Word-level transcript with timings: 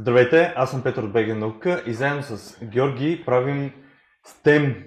Здравейте, 0.00 0.52
аз 0.56 0.70
съм 0.70 0.82
Петър 0.82 1.02
от 1.02 1.12
БГ 1.12 1.36
Наука 1.36 1.82
и 1.86 1.92
заедно 1.92 2.22
с 2.22 2.58
Георги 2.64 3.22
правим 3.26 3.72
STEM 4.26 4.86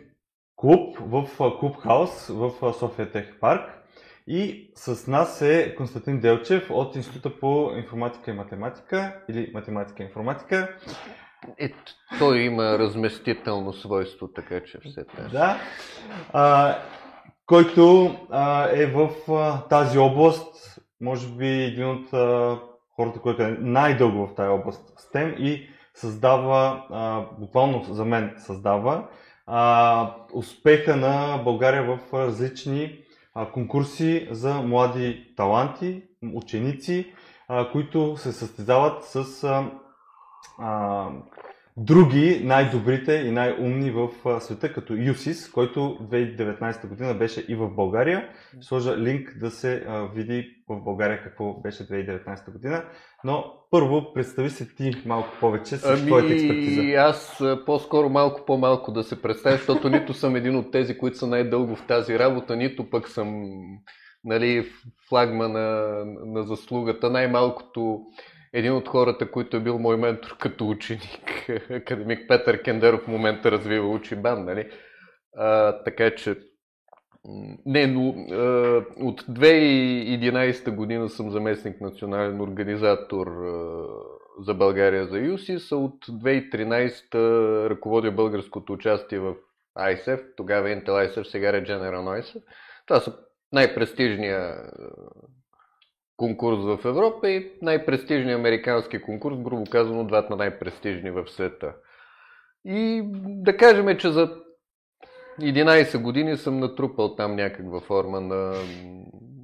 клуб 0.55 0.97
в 0.99 1.27
Клуб 1.59 1.77
Хаус 1.77 2.27
в 2.27 2.73
София 2.73 3.11
Тех 3.11 3.39
Парк. 3.39 3.71
И 4.27 4.71
с 4.75 5.07
нас 5.07 5.41
е 5.41 5.75
Константин 5.75 6.19
Делчев 6.19 6.71
от 6.71 6.95
Института 6.95 7.39
по 7.39 7.71
информатика 7.77 8.31
и 8.31 8.33
математика 8.33 9.21
или 9.29 9.51
математика 9.53 10.03
и 10.03 10.05
информатика. 10.05 10.77
Ето, 11.57 11.93
той 12.19 12.39
има 12.39 12.79
разместително 12.79 13.73
свойство, 13.73 14.27
така 14.27 14.63
че 14.63 14.79
все 14.79 15.05
така. 15.05 15.29
Да. 15.31 15.57
А, 16.33 16.77
който 17.45 18.15
а, 18.31 18.69
е 18.71 18.85
в 18.85 19.09
а, 19.29 19.67
тази 19.67 19.97
област, 19.97 20.79
може 21.01 21.27
би 21.27 21.47
един 21.47 21.89
от 21.89 22.13
а, 22.13 22.59
хората, 22.95 23.19
който 23.19 23.43
е 23.43 23.57
най-дълго 23.59 24.27
в 24.27 24.35
тази 24.35 24.49
област. 24.49 24.93
STEM 24.97 25.37
и 25.37 25.69
създава, 25.93 26.85
а, 26.89 27.25
буквално 27.39 27.83
за 27.83 28.05
мен 28.05 28.33
създава, 28.37 29.07
а, 29.47 30.15
успеха 30.33 30.95
на 30.95 31.37
България 31.43 31.83
в 31.83 31.99
различни 32.13 32.99
а, 33.35 33.51
конкурси 33.51 34.27
за 34.31 34.53
млади 34.53 35.33
таланти, 35.37 36.03
ученици, 36.33 37.13
а, 37.47 37.71
които 37.71 38.17
се 38.17 38.31
състезават 38.31 39.03
с 39.03 39.43
а, 39.43 39.71
а, 40.59 41.09
други 41.77 42.41
най-добрите 42.43 43.13
и 43.13 43.31
най-умни 43.31 43.91
в 43.91 44.09
света, 44.39 44.73
като 44.73 44.93
USIS, 44.93 45.53
който 45.53 45.79
2019 45.79 46.87
година 46.87 47.13
беше 47.13 47.45
и 47.49 47.55
в 47.55 47.69
България. 47.69 48.29
Сложа 48.61 48.97
линк 48.97 49.37
да 49.39 49.51
се 49.51 49.87
види 50.15 50.45
в 50.69 50.79
България 50.83 51.23
какво 51.23 51.53
беше 51.53 51.87
2019 51.87 52.51
година. 52.51 52.83
Но 53.23 53.45
първо 53.71 54.13
представи 54.13 54.49
се 54.49 54.75
ти 54.75 54.91
малко 55.05 55.29
повече 55.39 55.77
с 55.77 55.85
ами, 55.85 56.05
твоята 56.05 56.33
експертиза. 56.33 56.81
Аз 56.81 57.43
по-скоро 57.65 58.09
малко 58.09 58.45
по-малко 58.45 58.91
да 58.91 59.03
се 59.03 59.21
представя, 59.21 59.57
защото 59.57 59.89
нито 59.89 60.13
съм 60.13 60.35
един 60.35 60.55
от 60.55 60.71
тези, 60.71 60.97
които 60.97 61.17
са 61.17 61.27
най-дълго 61.27 61.75
в 61.75 61.87
тази 61.87 62.19
работа, 62.19 62.55
нито 62.55 62.89
пък 62.89 63.09
съм 63.09 63.43
нали, 64.23 64.69
флагма 65.09 65.49
на, 65.49 65.95
на 66.25 66.43
заслугата. 66.43 67.09
Най-малкото 67.09 68.01
един 68.53 68.73
от 68.73 68.87
хората, 68.87 69.31
който 69.31 69.57
е 69.57 69.59
бил 69.59 69.79
мой 69.79 69.97
ментор 69.97 70.37
като 70.37 70.69
ученик, 70.69 71.49
академик 71.69 72.27
Петър 72.27 72.61
Кендеров 72.61 73.01
в 73.01 73.07
момента 73.07 73.51
развива 73.51 73.87
учи 73.87 74.15
бан, 74.15 74.45
нали? 74.45 74.69
А, 75.37 75.77
така 75.83 76.15
че 76.15 76.35
не, 77.65 77.87
но 77.87 78.09
а, 78.09 78.45
от 78.99 79.21
2011 79.21 80.75
година 80.75 81.09
съм 81.09 81.31
заместник 81.31 81.81
национален 81.81 82.41
организатор 82.41 83.27
а, 83.27 83.85
за 84.39 84.53
България 84.53 85.07
за 85.07 85.17
ЮСИС, 85.19 85.71
а 85.71 85.75
от 85.75 86.05
2013 86.05 87.69
ръководя 87.69 88.11
българското 88.11 88.73
участие 88.73 89.19
в 89.19 89.35
ISEF, 89.77 90.21
тогава 90.37 90.67
Intel 90.67 90.89
ISEF, 90.89 91.23
сега 91.23 91.49
е 91.49 91.63
General 91.63 92.21
ISEF. 92.21 92.43
Това 92.87 92.99
са 92.99 93.17
най-престижния 93.51 94.55
конкурс 96.17 96.57
в 96.57 96.79
Европа 96.85 97.29
и 97.29 97.51
най-престижният 97.61 98.39
американски 98.39 99.01
конкурс, 99.01 99.37
грубо 99.37 99.63
казано, 99.71 100.07
двата 100.07 100.35
най-престижни 100.35 101.11
в 101.11 101.27
света. 101.27 101.75
И 102.65 103.01
да 103.25 103.57
кажем, 103.57 103.97
че 103.97 104.11
за 104.11 104.43
11 105.41 106.01
години 106.01 106.37
съм 106.37 106.59
натрупал 106.59 107.15
там 107.15 107.35
някаква 107.35 107.81
форма 107.81 108.21
на 108.21 108.53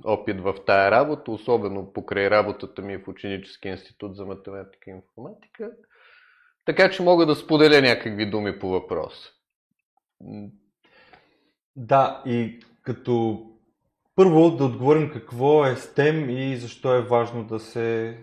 опит 0.05 0.41
в 0.41 0.55
тая 0.65 0.91
работа, 0.91 1.31
особено 1.31 1.93
покрай 1.93 2.29
работата 2.29 2.81
ми 2.81 2.97
в 2.97 3.07
Ученически 3.07 3.67
институт 3.67 4.15
за 4.15 4.25
математика 4.25 4.91
и 4.91 4.93
информатика. 4.93 5.71
Така 6.65 6.89
че 6.91 7.03
мога 7.03 7.25
да 7.25 7.35
споделя 7.35 7.81
някакви 7.81 8.29
думи 8.29 8.59
по 8.59 8.69
въпрос. 8.69 9.31
Да, 11.75 12.23
и 12.25 12.59
като 12.83 13.45
първо 14.19 14.51
да 14.51 14.65
отговорим 14.65 15.11
какво 15.13 15.65
е 15.65 15.75
STEM 15.75 16.31
и 16.31 16.57
защо 16.57 16.95
е 16.95 17.01
важно 17.01 17.43
да 17.43 17.59
се 17.59 18.17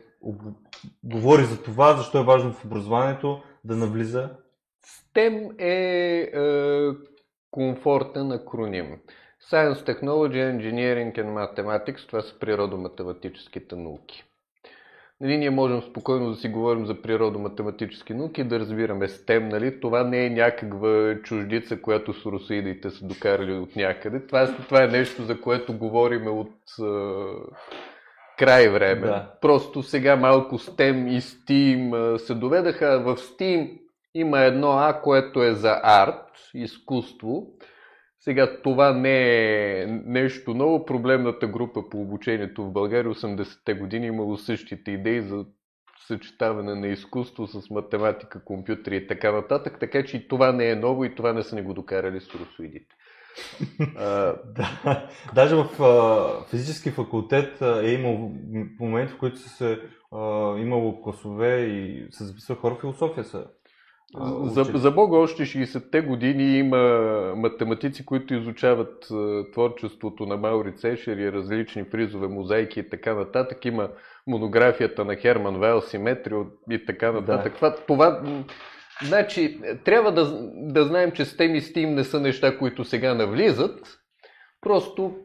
говори 1.04 1.44
за 1.44 1.62
това, 1.62 1.96
защо 1.96 2.20
е 2.20 2.24
важно 2.24 2.52
в 2.52 2.64
образованието 2.64 3.42
да 3.64 3.76
навлиза. 3.76 4.30
STEM 4.86 5.54
е, 5.58 5.72
е 6.20 6.90
комфортен 7.50 8.32
акроним. 8.32 8.98
Science, 9.50 9.74
Technology, 9.74 10.56
Engineering 10.56 11.18
and 11.18 11.30
Mathematics, 11.30 12.06
това 12.06 12.22
са 12.22 12.38
природо-математическите 12.38 13.76
науки. 13.76 14.24
Нали, 15.20 15.36
ние 15.36 15.50
можем 15.50 15.82
спокойно 15.82 16.30
да 16.30 16.36
си 16.36 16.48
говорим 16.48 16.86
за 16.86 17.02
природо-математически 17.02 18.14
науки, 18.14 18.44
да 18.44 18.60
разбираме 18.60 19.08
STEM, 19.08 19.50
нали? 19.50 19.80
Това 19.80 20.04
не 20.04 20.26
е 20.26 20.30
някаква 20.30 21.14
чуждица, 21.22 21.82
която 21.82 22.12
с 22.12 22.26
русоидите 22.26 22.90
са 22.90 23.06
докарали 23.06 23.52
от 23.52 23.76
някъде. 23.76 24.26
Това, 24.26 24.56
това 24.68 24.84
е 24.84 24.88
нещо, 24.88 25.22
за 25.22 25.40
което 25.40 25.78
говорим 25.78 26.26
от 26.26 26.52
край 28.38 28.68
време. 28.68 29.06
Да. 29.06 29.32
Просто 29.40 29.82
сега 29.82 30.16
малко 30.16 30.58
STEM 30.58 31.10
и 31.10 31.20
STEAM 31.20 32.16
се 32.16 32.34
доведаха. 32.34 33.00
В 33.00 33.16
STEAM 33.16 33.78
има 34.14 34.40
едно 34.40 34.72
А, 34.72 35.00
което 35.00 35.42
е 35.42 35.52
за 35.52 35.80
арт, 35.82 36.24
изкуство. 36.54 37.46
Сега 38.28 38.62
това 38.62 38.92
не 38.92 39.18
е 39.82 39.86
нещо 39.86 40.54
ново. 40.54 40.84
Проблемната 40.84 41.46
група 41.46 41.88
по 41.90 42.00
обучението 42.00 42.64
в 42.64 42.72
България 42.72 43.14
80-те 43.14 43.74
години 43.74 44.06
имало 44.06 44.36
същите 44.36 44.90
идеи 44.90 45.20
за 45.20 45.44
съчетаване 46.06 46.74
на 46.74 46.86
изкуство 46.86 47.46
с 47.46 47.70
математика, 47.70 48.44
компютри 48.44 48.96
и 48.96 49.06
така 49.06 49.32
нататък, 49.32 49.76
така 49.80 50.04
че 50.04 50.16
и 50.16 50.28
това 50.28 50.52
не 50.52 50.70
е 50.70 50.76
ново 50.76 51.04
и 51.04 51.14
това 51.14 51.32
не 51.32 51.42
са 51.42 51.56
ни 51.56 51.62
го 51.62 51.74
докарали 51.74 52.20
с 52.20 52.34
русоидите. 52.34 52.96
да, 54.54 55.08
даже 55.34 55.54
в 55.56 55.68
физически 56.50 56.90
факултет 56.90 57.62
е 57.62 57.90
имал 57.90 58.32
моменти, 58.80 59.12
в 59.12 59.18
които 59.18 59.38
се 59.38 59.80
а, 60.12 60.18
имало 60.58 61.02
класове 61.02 61.60
и 61.60 62.06
се 62.10 62.24
записва 62.24 62.56
хора 62.56 62.76
философия. 62.80 63.24
Са 63.24 63.46
за, 64.44 64.64
за 64.64 64.90
Бога, 64.90 65.16
още 65.16 65.42
60-те 65.42 66.00
години 66.00 66.58
има 66.58 66.78
математици, 67.36 68.06
които 68.06 68.34
изучават 68.34 69.08
творчеството 69.52 70.26
на 70.26 70.36
Маури 70.36 70.76
Цешер 70.76 71.16
и 71.16 71.32
различни 71.32 71.84
фризове, 71.84 72.28
мозайки 72.28 72.80
и 72.80 72.88
така 72.88 73.14
нататък. 73.14 73.64
Има 73.64 73.88
монографията 74.26 75.04
на 75.04 75.16
Херман 75.16 75.60
Вел, 75.60 75.80
Симетрио 75.80 76.42
и 76.70 76.86
така 76.86 77.12
нататък. 77.12 77.52
Да. 77.52 77.56
Това, 77.56 77.76
това, 77.86 78.22
значи, 79.02 79.60
трябва 79.84 80.12
да, 80.12 80.50
да 80.54 80.84
знаем, 80.84 81.12
че 81.12 81.24
STEM 81.24 81.52
и 81.56 81.60
STEAM 81.60 81.94
не 81.94 82.04
са 82.04 82.20
неща, 82.20 82.58
които 82.58 82.84
сега 82.84 83.14
навлизат. 83.14 83.98
Просто 84.60 85.16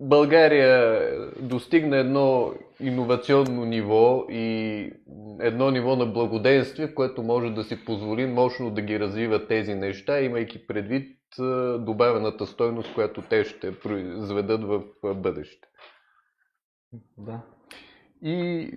България 0.00 1.00
достигна 1.40 1.96
едно 1.96 2.52
иновационно 2.80 3.64
ниво 3.64 4.24
и 4.28 4.92
едно 5.40 5.70
ниво 5.70 5.96
на 5.96 6.06
благоденствие, 6.06 6.94
което 6.94 7.22
може 7.22 7.50
да 7.50 7.64
си 7.64 7.84
позволи 7.84 8.26
мощно 8.26 8.70
да 8.70 8.82
ги 8.82 9.00
развива 9.00 9.46
тези 9.46 9.74
неща, 9.74 10.20
имайки 10.20 10.66
предвид 10.66 11.16
добавената 11.78 12.46
стойност, 12.46 12.94
която 12.94 13.22
те 13.22 13.44
ще 13.44 13.78
произведат 13.80 14.64
в 14.64 14.82
бъдеще. 15.14 15.68
Да. 17.18 17.42
И 18.22 18.70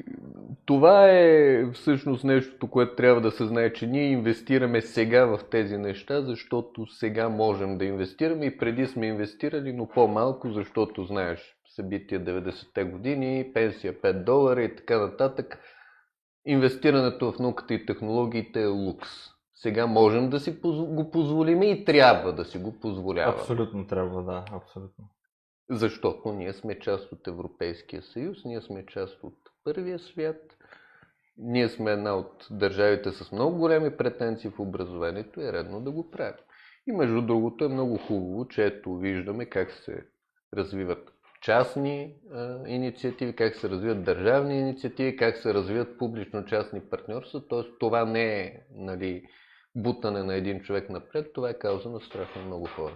това 0.66 1.10
е 1.10 1.66
всъщност 1.74 2.24
нещото, 2.24 2.68
което 2.68 2.96
трябва 2.96 3.22
да 3.22 3.32
се 3.32 3.46
знае, 3.46 3.74
че 3.74 3.88
ние 3.88 4.12
инвестираме 4.12 4.82
сега 4.82 5.26
в 5.26 5.40
тези 5.52 5.78
неща, 5.78 6.22
защото 6.22 6.88
сега 6.88 7.30
можем 7.30 7.78
да 7.78 7.86
инвестираме 7.86 8.46
и 8.46 8.58
преди 8.58 8.88
сме 8.88 9.08
инвестирали, 9.08 9.74
но 9.74 9.88
по-малко, 9.88 10.52
защото 10.52 11.04
знаеш 11.04 11.58
събития 11.76 12.22
90-те 12.24 12.84
години, 12.84 13.52
пенсия 13.54 13.94
5 13.94 14.24
долара 14.24 14.64
и 14.64 14.76
така 14.76 15.00
нататък. 15.00 15.60
Инвестирането 16.46 17.32
в 17.32 17.40
науката 17.40 17.74
и 17.74 17.86
технологиите 17.86 18.62
е 18.62 18.68
лукс. 18.68 19.10
Сега 19.56 19.88
можем 19.88 20.30
да 20.30 20.40
си 20.40 20.52
го 20.52 21.10
позволим 21.12 21.64
и 21.64 21.86
трябва 21.86 22.34
да 22.34 22.46
си 22.46 22.58
го 22.58 22.80
позволяваме. 22.80 23.38
Абсолютно 23.40 23.88
трябва, 23.88 24.24
да, 24.24 24.46
абсолютно. 24.52 25.06
Защото 25.70 26.34
ние 26.34 26.54
сме 26.54 26.80
част 26.80 27.12
от 27.12 27.28
Европейския 27.28 28.02
съюз, 28.02 28.46
ние 28.46 28.62
сме 28.62 28.86
част 28.86 29.24
от 29.24 29.38
първия 29.64 30.00
свят, 30.00 30.58
ние 31.38 31.70
сме 31.70 31.92
една 31.92 32.16
от 32.16 32.48
държавите 32.52 33.12
с 33.12 33.32
много 33.32 33.58
големи 33.58 33.98
претенции 33.98 34.50
в 34.50 34.60
образованието 34.60 35.42
и 35.42 35.48
е 35.48 35.54
редно 35.54 35.82
да 35.82 35.92
го 35.92 36.12
правим. 36.12 36.44
И 36.88 36.92
между 36.92 37.22
другото 37.22 37.66
е 37.66 37.68
много 37.68 37.98
хубаво, 37.98 38.48
че 38.48 38.66
ето 38.66 38.98
виждаме 38.98 39.46
как 39.46 39.72
се 39.72 40.06
развиват 40.54 41.14
частни 41.42 42.16
а, 42.32 42.68
инициативи, 42.68 43.36
как 43.36 43.56
се 43.56 43.70
развиват 43.70 44.04
държавни 44.04 44.60
инициативи, 44.60 45.18
как 45.18 45.38
се 45.38 45.54
развиват 45.54 45.98
публично-частни 45.98 46.82
партньорства. 46.82 47.48
Т.е. 47.48 47.62
това 47.80 48.06
не 48.06 48.42
е 48.42 48.60
нали, 48.76 49.24
бутане 49.76 50.24
на 50.24 50.36
един 50.36 50.62
човек 50.62 50.90
напред, 50.90 51.34
това 51.34 51.50
е 51.50 51.60
кауза 51.60 51.90
на 51.90 52.02
страшно 52.02 52.42
много 52.46 52.66
хора. 52.66 52.96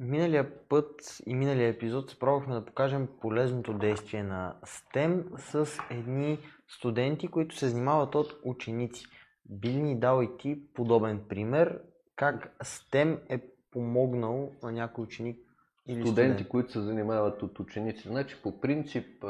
Миналия 0.00 0.68
път 0.68 1.20
и 1.26 1.34
миналия 1.34 1.68
епизод 1.68 2.10
се 2.10 2.18
пробвахме 2.18 2.54
да 2.54 2.64
покажем 2.64 3.08
полезното 3.20 3.72
действие 3.72 4.22
на 4.22 4.56
STEM 4.62 5.38
с 5.38 5.78
едни 5.90 6.38
студенти, 6.68 7.28
които 7.28 7.56
се 7.56 7.68
занимават 7.68 8.14
от 8.14 8.40
ученици. 8.44 9.04
Би 9.50 9.68
ли 9.68 9.82
ни 9.82 9.98
дал 9.98 10.22
и 10.22 10.28
ти 10.38 10.62
подобен 10.74 11.20
пример, 11.28 11.80
как 12.16 12.56
STEM 12.64 13.18
е 13.28 13.40
помогнал 13.70 14.52
на 14.62 14.72
някой 14.72 15.04
ученик 15.04 15.38
или 15.86 16.02
Студенти, 16.02 16.32
студент? 16.32 16.48
които 16.48 16.72
се 16.72 16.80
занимават 16.80 17.42
от 17.42 17.58
ученици. 17.58 18.08
Значи 18.08 18.36
по 18.42 18.60
принцип 18.60 19.24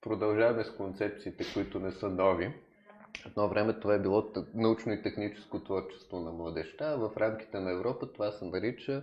продължаваме 0.00 0.64
с 0.64 0.76
концепциите, 0.76 1.44
които 1.54 1.80
не 1.80 1.92
са 1.92 2.10
нови. 2.10 2.54
Едно 3.26 3.48
време 3.48 3.80
това 3.80 3.94
е 3.94 3.98
било 3.98 4.32
научно 4.54 4.92
и 4.92 5.02
техническо 5.02 5.64
творчество 5.64 6.20
на 6.20 6.32
младеща, 6.32 6.98
в 6.98 7.16
рамките 7.16 7.60
на 7.60 7.72
Европа 7.72 8.12
това 8.12 8.30
се 8.30 8.44
нарича 8.44 9.02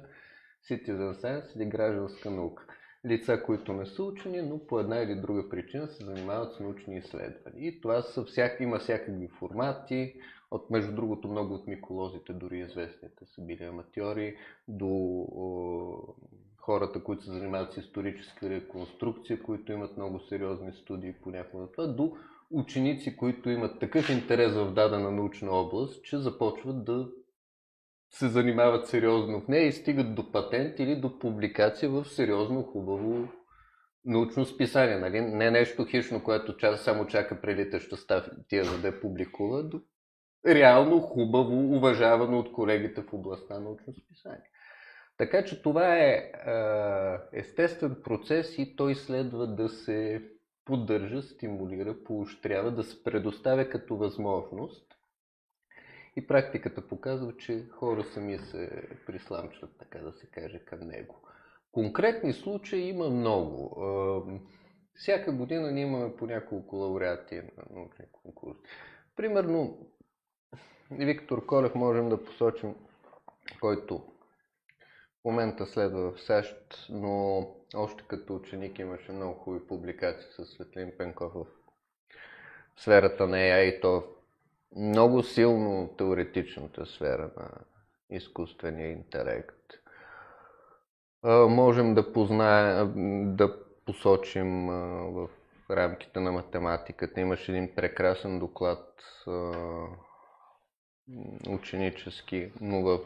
Citizen 0.70 1.14
Science 1.14 1.56
или 1.56 1.66
гражданска 1.66 2.32
наука. 2.32 2.66
Лица, 3.06 3.44
които 3.44 3.74
не 3.74 3.86
са 3.86 4.04
учени, 4.04 4.42
но 4.42 4.60
по 4.68 4.80
една 4.80 4.98
или 4.98 5.16
друга 5.16 5.50
причина 5.50 5.88
се 5.88 6.06
занимават 6.06 6.54
с 6.54 6.60
научни 6.60 6.98
изследвания. 6.98 7.68
И 7.68 7.82
това 7.82 8.02
са 8.02 8.24
всяк... 8.24 8.60
има 8.60 8.80
всякакви 8.80 9.28
формати, 9.28 10.14
от, 10.52 10.70
между 10.70 10.96
другото 10.96 11.28
много 11.28 11.54
от 11.54 11.68
миколозите, 11.68 12.34
дори 12.34 12.60
известните 12.60 13.26
са 13.26 13.42
били 13.42 13.64
аматьори, 13.64 14.36
до 14.68 15.26
хората, 16.58 17.04
които 17.04 17.24
се 17.24 17.32
занимават 17.32 17.74
с 17.74 17.78
историческа 17.78 18.50
реконструкция, 18.50 19.44
които 19.44 19.72
имат 19.72 19.98
много 19.98 20.20
сериозни 20.20 20.74
студии 20.74 21.14
понякога 21.14 21.62
на 21.64 21.72
това, 21.72 21.88
до 21.88 22.18
ученици, 22.52 23.18
които 23.18 23.50
имат 23.50 23.80
такъв 23.80 24.10
интерес 24.10 24.54
в 24.54 24.74
дадена 24.74 25.12
научна 25.12 25.52
област, 25.52 26.04
че 26.04 26.18
започват 26.18 26.86
да 26.86 27.08
се 28.12 28.28
занимават 28.28 28.88
сериозно 28.88 29.42
в 29.42 29.48
нея 29.48 29.68
и 29.68 29.72
стигат 29.72 30.16
до 30.16 30.32
патент 30.32 30.80
или 30.80 30.96
до 30.96 31.20
публикация 31.20 31.90
в 31.90 32.06
сериозно 32.06 32.64
хубаво 32.64 33.28
научно 34.06 34.46
списание. 34.46 34.98
Нали? 34.98 35.22
Не 35.22 35.52
нещо 35.52 35.86
хищно, 35.86 36.24
което 36.24 36.58
ча, 36.58 36.78
само 36.78 37.08
чака 37.08 37.42
прелитаща 37.42 37.98
статия, 37.98 38.64
за 38.64 38.82
да 38.82 38.88
я 38.88 39.02
публикува, 39.02 39.64
до 39.64 39.82
реално 40.48 41.00
хубаво, 41.00 41.76
уважавано 41.76 42.40
от 42.40 42.52
колегите 42.52 43.02
в 43.02 43.14
областта 43.14 43.60
научно 43.60 43.94
списание. 43.94 44.52
Така 45.18 45.46
че 45.46 45.62
това 45.62 45.98
е 45.98 46.32
е 47.32 47.40
естествен 47.40 47.96
процес 48.04 48.58
и 48.58 48.76
той 48.76 48.96
следва 48.96 49.48
да 49.48 49.70
се 49.70 50.24
поддържа, 50.66 51.22
стимулира, 51.22 52.04
поощрява, 52.04 52.72
да 52.72 52.84
се 52.84 53.04
предоставя 53.04 53.70
като 53.70 53.98
възможност. 53.98 54.97
И 56.18 56.28
практиката 56.28 56.88
показва, 56.88 57.38
че 57.38 57.66
хора 57.72 58.04
сами 58.04 58.38
се 58.38 58.82
присламчват, 59.06 59.78
така 59.80 60.00
да 60.00 60.14
се 60.14 60.28
каже, 60.28 60.60
към 60.60 60.80
него. 60.80 61.16
Конкретни 61.72 62.34
случаи 62.34 62.82
има 62.82 63.10
много. 63.10 63.84
Е, 64.34 64.40
Всяка 64.96 65.32
година 65.32 65.72
ние 65.72 65.84
имаме 65.84 66.16
по 66.16 66.26
няколко 66.26 66.76
лауреати 66.76 67.36
на 67.36 67.64
научни 67.76 68.06
конкурси. 68.12 68.62
Примерно, 69.16 69.88
Виктор 70.92 71.46
Колев 71.46 71.76
можем 71.76 72.10
да 72.10 72.24
посочим, 72.24 72.76
който 73.60 73.98
в 75.22 75.26
момента 75.26 75.66
следва 75.66 76.12
в 76.12 76.22
САЩ, 76.22 76.88
но 76.90 77.48
още 77.76 78.04
като 78.08 78.36
ученик 78.36 78.80
имаше 78.80 79.12
много 79.12 79.34
хубави 79.34 79.68
публикации 79.68 80.32
с 80.32 80.46
Светлин 80.46 80.92
Пенков 80.98 81.34
в 81.34 81.46
сферата 82.78 83.28
на 83.28 83.38
AI 83.38 83.82
то 83.82 84.17
много 84.76 85.24
силно 85.24 85.96
теоретичната 85.98 86.86
сфера 86.86 87.32
на 87.38 87.50
изкуствения 88.10 88.92
интелект. 88.92 89.56
Можем 91.50 91.96
да 91.96 92.14
познаем, 92.14 93.36
да 93.36 93.66
посочим 93.86 94.68
в 94.68 95.30
рамките 95.70 96.20
на 96.20 96.32
математиката. 96.32 97.22
Имаше 97.22 97.52
един 97.52 97.76
прекрасен 97.76 98.40
доклад 98.40 99.04
ученически, 101.50 102.52
но 102.62 102.82
в 102.82 103.00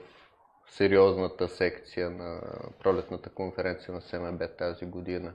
сериозната 0.67 1.47
секция 1.47 2.09
на 2.09 2.41
пролетната 2.79 3.29
конференция 3.29 3.93
на 3.93 4.01
СМБ 4.01 4.57
тази 4.57 4.85
година. 4.85 5.33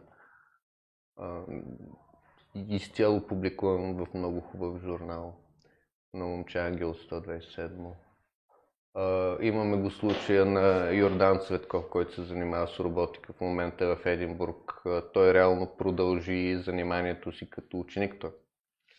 Изцяло 2.54 3.26
публикуван 3.26 3.94
в 3.94 4.14
много 4.14 4.40
хубав 4.40 4.80
журнал 4.80 5.34
на 6.16 6.26
момче 6.26 6.58
Ангел 6.58 6.94
127. 6.94 7.92
А, 8.94 9.36
имаме 9.40 9.76
го 9.76 9.90
случая 9.90 10.46
на 10.46 10.90
Йордан 10.90 11.38
Цветков, 11.38 11.88
който 11.90 12.14
се 12.14 12.22
занимава 12.22 12.68
с 12.68 12.80
роботика 12.80 13.32
в 13.32 13.40
момента 13.40 13.96
в 13.96 14.06
Единбург. 14.06 14.72
А, 14.86 15.02
той 15.12 15.34
реално 15.34 15.76
продължи 15.78 16.56
заниманието 16.56 17.32
си 17.32 17.50
като 17.50 17.78
ученик. 17.78 18.14
Той 18.20 18.30
е 18.30 18.32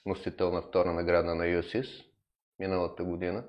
носител 0.05 0.51
на 0.51 0.61
втора 0.61 0.93
награда 0.93 1.35
на 1.35 1.43
USIS 1.43 2.07
миналата 2.59 3.03
година. 3.03 3.43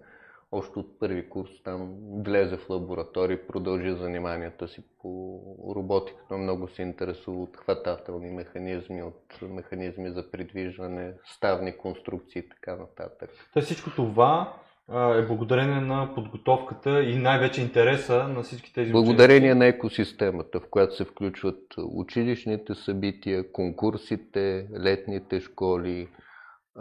Още 0.52 0.78
от 0.78 0.98
първи 0.98 1.28
курс 1.28 1.50
там 1.64 1.94
влезе 2.24 2.56
в 2.56 2.70
лаборатория 2.70 3.46
продължи 3.46 3.92
заниманията 3.92 4.68
си 4.68 4.82
по 5.02 5.40
роботика. 5.74 6.18
Той 6.28 6.38
много 6.38 6.68
се 6.68 6.82
интересува 6.82 7.42
от 7.42 7.56
хватателни 7.56 8.30
механизми, 8.30 9.02
от 9.02 9.38
механизми 9.42 10.10
за 10.10 10.30
придвижване, 10.30 11.12
ставни 11.24 11.76
конструкции 11.76 12.38
и 12.38 12.48
така 12.48 12.76
нататък. 12.76 13.30
Та 13.54 13.60
всичко 13.60 13.90
това 13.90 14.54
е 14.90 15.26
благодарение 15.26 15.80
на 15.80 16.14
подготовката 16.14 17.02
и 17.02 17.16
най-вече 17.16 17.62
интереса 17.62 18.28
на 18.28 18.42
всички 18.42 18.74
тези 18.74 18.92
Благодарение 18.92 19.54
на 19.54 19.66
екосистемата, 19.66 20.60
в 20.60 20.68
която 20.70 20.96
се 20.96 21.04
включват 21.04 21.62
училищните 21.78 22.74
събития, 22.74 23.52
конкурсите, 23.52 24.68
летните 24.80 25.40
школи, 25.40 26.08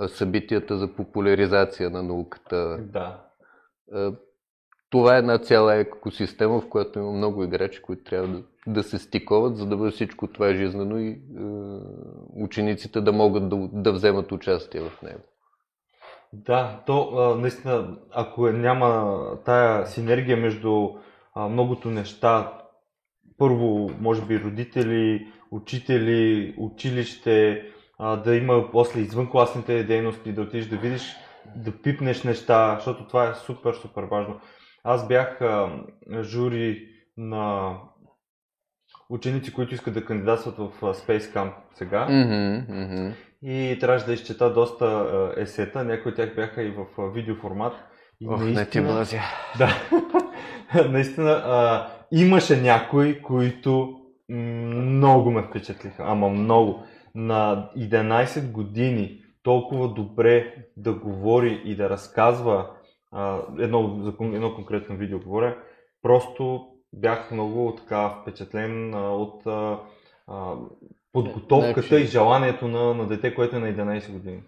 събитията 0.07 0.77
за 0.77 0.95
популяризация 0.95 1.89
на 1.89 2.03
науката. 2.03 2.77
Да. 2.77 3.26
А, 3.93 4.11
Това 4.89 5.15
е 5.15 5.19
една 5.19 5.37
цяла 5.37 5.75
екосистема, 5.75 6.61
в 6.61 6.69
която 6.69 6.99
има 6.99 7.11
много 7.11 7.43
играчи, 7.43 7.81
които 7.81 8.03
трябва 8.03 8.27
да, 8.27 8.43
да 8.67 8.83
се 8.83 8.97
стиковат, 8.99 9.57
за 9.57 9.65
да 9.65 9.77
бъде 9.77 9.91
всичко 9.91 10.27
това 10.27 10.53
жизнено 10.53 10.97
и 10.97 11.09
е, 11.09 11.17
учениците 12.35 13.01
да 13.01 13.11
могат 13.11 13.49
да, 13.49 13.69
да 13.73 13.91
вземат 13.91 14.31
участие 14.31 14.81
в 14.81 15.01
него. 15.01 15.19
Да, 16.33 16.83
то 16.85 17.35
наистина, 17.35 17.97
ако 18.11 18.47
е- 18.47 18.53
няма 18.53 19.19
тая 19.45 19.85
синергия 19.87 20.37
между 20.37 20.89
многото 21.35 21.89
неща, 21.89 22.53
първо, 23.37 23.89
може 23.99 24.21
би 24.21 24.39
родители, 24.39 25.27
учители, 25.51 26.53
училище, 26.57 27.63
да 28.23 28.35
има 28.35 28.71
после 28.71 28.99
извънкласните 28.99 29.83
дейности, 29.83 30.33
да 30.33 30.41
отидеш 30.41 30.65
да 30.65 30.77
видиш, 30.77 31.15
да 31.55 31.81
пипнеш 31.81 32.23
неща, 32.23 32.75
защото 32.75 33.07
това 33.07 33.29
е 33.29 33.35
супер, 33.35 33.73
супер 33.73 34.03
важно. 34.03 34.39
Аз 34.83 35.07
бях 35.07 35.41
а, 35.41 35.69
жури 36.21 36.87
на 37.17 37.73
ученици, 39.09 39.53
които 39.53 39.73
искат 39.73 39.93
да 39.93 40.05
кандидатстват 40.05 40.57
в 40.57 40.71
Space 40.81 41.33
Camp 41.33 41.51
сега. 41.75 42.07
Мгм, 42.09 42.79
мгм. 42.81 43.13
И 43.41 43.77
трябваше 43.79 44.05
да 44.05 44.13
изчета 44.13 44.53
доста 44.53 45.33
есета, 45.37 45.83
някои 45.83 46.11
от 46.11 46.15
тях 46.15 46.35
бяха 46.35 46.63
и 46.63 46.71
в 46.71 47.11
видеоформат. 47.13 47.73
И 48.21 48.27
Ох, 48.27 48.43
не 48.43 48.65
ти 48.65 48.79
мразя. 48.79 49.19
Да, 49.57 49.69
наистина 50.89 51.31
а, 51.31 51.87
имаше 52.11 52.61
някои, 52.61 53.21
които 53.21 54.01
много 54.29 55.31
ме 55.31 55.43
впечатлиха, 55.43 56.03
ама 56.05 56.29
много. 56.29 56.83
На 57.15 57.69
11 57.77 58.51
години 58.51 59.21
толкова 59.47 59.87
добре 59.87 60.55
да 60.77 60.93
говори 60.93 61.61
и 61.65 61.75
да 61.75 61.89
разказва 61.89 62.69
а, 63.11 63.39
едно, 63.59 63.99
за 64.03 64.13
едно 64.21 64.55
конкретно 64.55 64.95
видео 64.95 65.19
говоря, 65.19 65.57
просто 66.01 66.67
бях 66.93 67.31
много 67.31 67.75
така 67.75 68.17
впечатлен 68.21 68.93
а, 68.93 69.11
от 69.11 69.45
а, 69.45 69.79
а, 70.27 70.55
подготовката 71.13 71.81
Значи- 71.87 72.03
и 72.03 72.07
желанието 72.07 72.67
на, 72.67 72.93
на 72.93 73.07
дете, 73.07 73.35
което 73.35 73.55
е 73.55 73.59
на 73.59 73.67
11 73.67 74.11
години. 74.11 74.43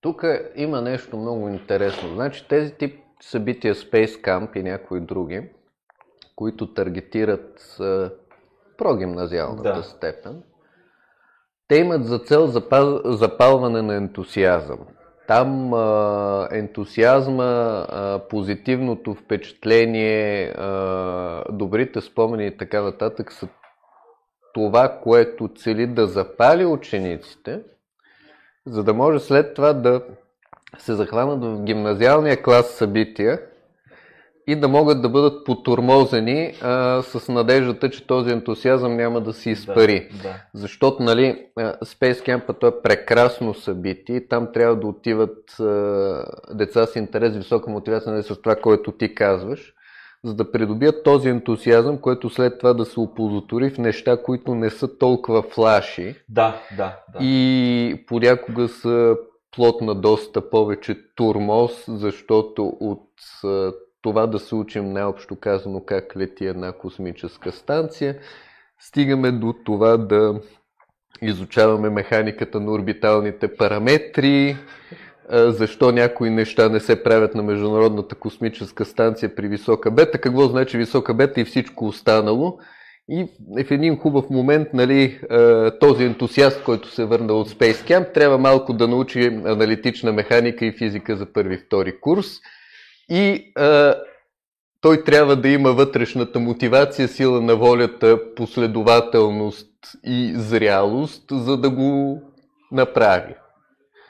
Тук 0.00 0.24
има 0.56 0.80
нещо 0.80 1.16
много 1.16 1.48
интересно. 1.48 2.08
Значи 2.14 2.48
тези 2.48 2.74
тип 2.74 3.00
събития 3.20 3.74
Space 3.74 4.22
Camp 4.24 4.56
и 4.56 4.62
някои 4.62 5.00
други, 5.00 5.42
които 6.34 6.74
таргетират 6.74 7.76
а, 7.80 8.10
прогимназиалната 8.78 9.72
Да. 9.74 9.82
степен, 9.82 10.42
те 11.68 11.76
имат 11.76 12.06
за 12.06 12.18
цел 12.18 12.46
запал, 12.46 13.00
запалване 13.04 13.82
на 13.82 13.94
ентусиазъм. 13.94 14.78
Там 15.28 15.74
а, 15.74 16.48
ентусиазма, 16.52 17.44
а, 17.88 18.20
позитивното 18.28 19.14
впечатление, 19.14 20.48
а, 20.48 21.44
добрите 21.52 22.00
спомени 22.00 22.46
и 22.46 22.56
така 22.56 22.82
нататък 22.82 23.32
са 23.32 23.48
това, 24.54 25.00
което 25.02 25.48
цели 25.56 25.86
да 25.86 26.06
запали 26.06 26.64
учениците, 26.64 27.60
за 28.66 28.84
да 28.84 28.94
може 28.94 29.18
след 29.18 29.54
това 29.54 29.72
да 29.72 30.02
се 30.78 30.94
захванат 30.94 31.44
в 31.44 31.62
гимназиалния 31.64 32.42
клас 32.42 32.66
събития, 32.66 33.40
и 34.46 34.56
да 34.56 34.68
могат 34.68 35.02
да 35.02 35.08
бъдат 35.08 35.44
потормозени 35.44 36.54
а, 36.62 37.02
с 37.02 37.28
надеждата, 37.32 37.90
че 37.90 38.06
този 38.06 38.30
ентусиазъм 38.30 38.96
няма 38.96 39.20
да 39.20 39.32
се 39.32 39.50
изпари. 39.50 40.08
Да, 40.12 40.22
да. 40.22 40.34
Защото, 40.54 41.02
нали, 41.02 41.46
Space 41.58 42.12
Camp 42.12 42.60
то 42.60 42.66
е 42.66 42.82
прекрасно 42.82 43.54
събитие. 43.54 44.28
Там 44.28 44.48
трябва 44.54 44.76
да 44.76 44.86
отиват 44.86 45.60
а, 45.60 46.24
деца 46.54 46.86
с 46.86 46.96
интерес, 46.96 47.36
висока 47.36 47.70
мотивация, 47.70 48.12
нали, 48.12 48.22
с 48.22 48.36
това, 48.42 48.56
което 48.56 48.92
ти 48.92 49.14
казваш, 49.14 49.72
за 50.24 50.34
да 50.34 50.52
придобият 50.52 51.04
този 51.04 51.28
ентусиазъм, 51.28 51.98
който 51.98 52.30
след 52.30 52.58
това 52.58 52.74
да 52.74 52.84
се 52.84 53.00
оползотвори 53.00 53.70
в 53.70 53.78
неща, 53.78 54.22
които 54.22 54.54
не 54.54 54.70
са 54.70 54.98
толкова 54.98 55.42
флаши 55.42 56.14
Да, 56.28 56.60
да, 56.76 56.96
да. 57.12 57.18
и 57.24 58.04
понякога 58.06 58.68
са 58.68 59.16
плод 59.56 59.80
на 59.80 59.94
доста 59.94 60.50
повече 60.50 60.96
турмоз, 61.14 61.84
защото 61.88 62.76
от 62.80 63.08
това 64.06 64.26
да 64.26 64.38
се 64.38 64.54
учим 64.54 64.92
най-общо 64.92 65.36
казано 65.36 65.82
как 65.86 66.16
лети 66.16 66.46
една 66.46 66.72
космическа 66.72 67.52
станция, 67.52 68.16
стигаме 68.80 69.32
до 69.32 69.54
това 69.64 69.96
да 69.96 70.40
изучаваме 71.22 71.90
механиката 71.90 72.60
на 72.60 72.72
орбиталните 72.72 73.56
параметри, 73.56 74.56
защо 75.32 75.92
някои 75.92 76.30
неща 76.30 76.68
не 76.68 76.80
се 76.80 77.02
правят 77.02 77.34
на 77.34 77.42
Международната 77.42 78.14
космическа 78.14 78.84
станция 78.84 79.34
при 79.34 79.48
висока 79.48 79.90
бета, 79.90 80.18
какво 80.18 80.42
значи 80.42 80.78
висока 80.78 81.14
бета 81.14 81.40
и 81.40 81.44
всичко 81.44 81.86
останало. 81.86 82.58
И 83.08 83.26
в 83.64 83.70
един 83.70 83.98
хубав 83.98 84.30
момент, 84.30 84.68
нали, 84.72 85.20
този 85.80 86.04
ентусиаст, 86.04 86.64
който 86.64 86.88
се 86.88 87.04
върна 87.04 87.32
от 87.32 87.48
Space 87.48 87.90
Camp, 87.90 88.14
трябва 88.14 88.38
малко 88.38 88.72
да 88.72 88.88
научи 88.88 89.26
аналитична 89.26 90.12
механика 90.12 90.66
и 90.66 90.72
физика 90.72 91.16
за 91.16 91.32
първи-втори 91.32 92.00
курс. 92.00 92.26
И 93.08 93.52
а, 93.56 93.94
той 94.80 95.04
трябва 95.04 95.36
да 95.36 95.48
има 95.48 95.72
вътрешната 95.72 96.40
мотивация, 96.40 97.08
сила 97.08 97.40
на 97.40 97.56
волята, 97.56 98.34
последователност 98.34 99.70
и 100.04 100.32
зрялост, 100.36 101.24
за 101.30 101.56
да 101.56 101.70
го 101.70 102.22
направи. 102.72 103.34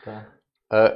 да. 0.07 0.23
А, 0.71 0.93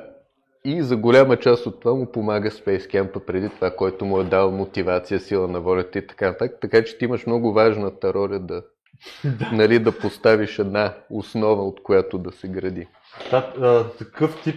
и 0.64 0.83
за 0.83 0.97
голяма 0.97 1.37
част 1.37 1.66
от 1.66 1.80
това 1.80 1.95
му 1.95 2.12
помага 2.12 2.50
Space 2.50 2.95
Camp 2.95 3.25
преди 3.25 3.49
това, 3.49 3.71
който 3.71 4.04
му 4.04 4.21
е 4.21 4.25
дал 4.25 4.50
мотивация, 4.50 5.21
сила 5.21 5.49
на 5.49 5.61
волята 5.61 5.99
и 5.99 6.07
така 6.07 6.26
нататък. 6.26 6.59
Така 6.61 6.85
че 6.85 6.99
ти 6.99 7.04
имаш 7.04 7.26
много 7.26 7.52
важната 7.52 8.14
роля 8.14 8.38
да, 8.38 8.62
нали, 9.52 9.78
да 9.78 9.99
поставиш 9.99 10.59
една 10.59 10.95
основа, 11.11 11.62
от 11.62 11.83
която 11.83 12.19
да 12.19 12.33
се 12.33 12.49
гради. 12.49 12.88
Да, 13.30 13.90
такъв 13.99 14.42
тип. 14.42 14.57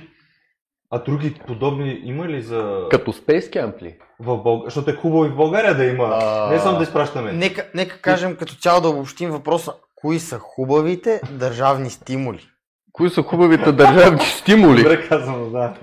А 0.95 0.99
други 0.99 1.33
подобни 1.47 2.01
има 2.03 2.27
ли 2.27 2.41
за. 2.41 2.87
Като 2.91 3.13
Space 3.13 3.39
Camp 3.39 3.81
ли? 3.81 3.95
В 4.19 4.37
България? 4.37 4.65
Защото 4.65 4.89
е 4.89 4.93
хубаво 4.93 5.25
и 5.25 5.29
в 5.29 5.35
България 5.35 5.75
да 5.75 5.85
има. 5.85 6.19
А. 6.21 6.49
Не 6.51 6.59
само 6.59 6.77
да 6.77 6.83
изпращаме. 6.83 7.31
Нека, 7.31 7.65
нека 7.75 8.01
кажем 8.01 8.35
като 8.35 8.55
цяло 8.55 8.81
да 8.81 8.89
обобщим 8.89 9.29
въпроса. 9.29 9.73
Кои 9.95 10.19
са 10.19 10.39
хубавите 10.39 11.21
държавни 11.31 11.89
стимули? 11.89 12.47
Кои 12.91 13.09
са 13.09 13.21
хубавите 13.21 13.71
държавни 13.71 14.25
стимули? 14.25 14.83
Добре 14.83 15.07
казано, 15.07 15.49
да. 15.49 15.73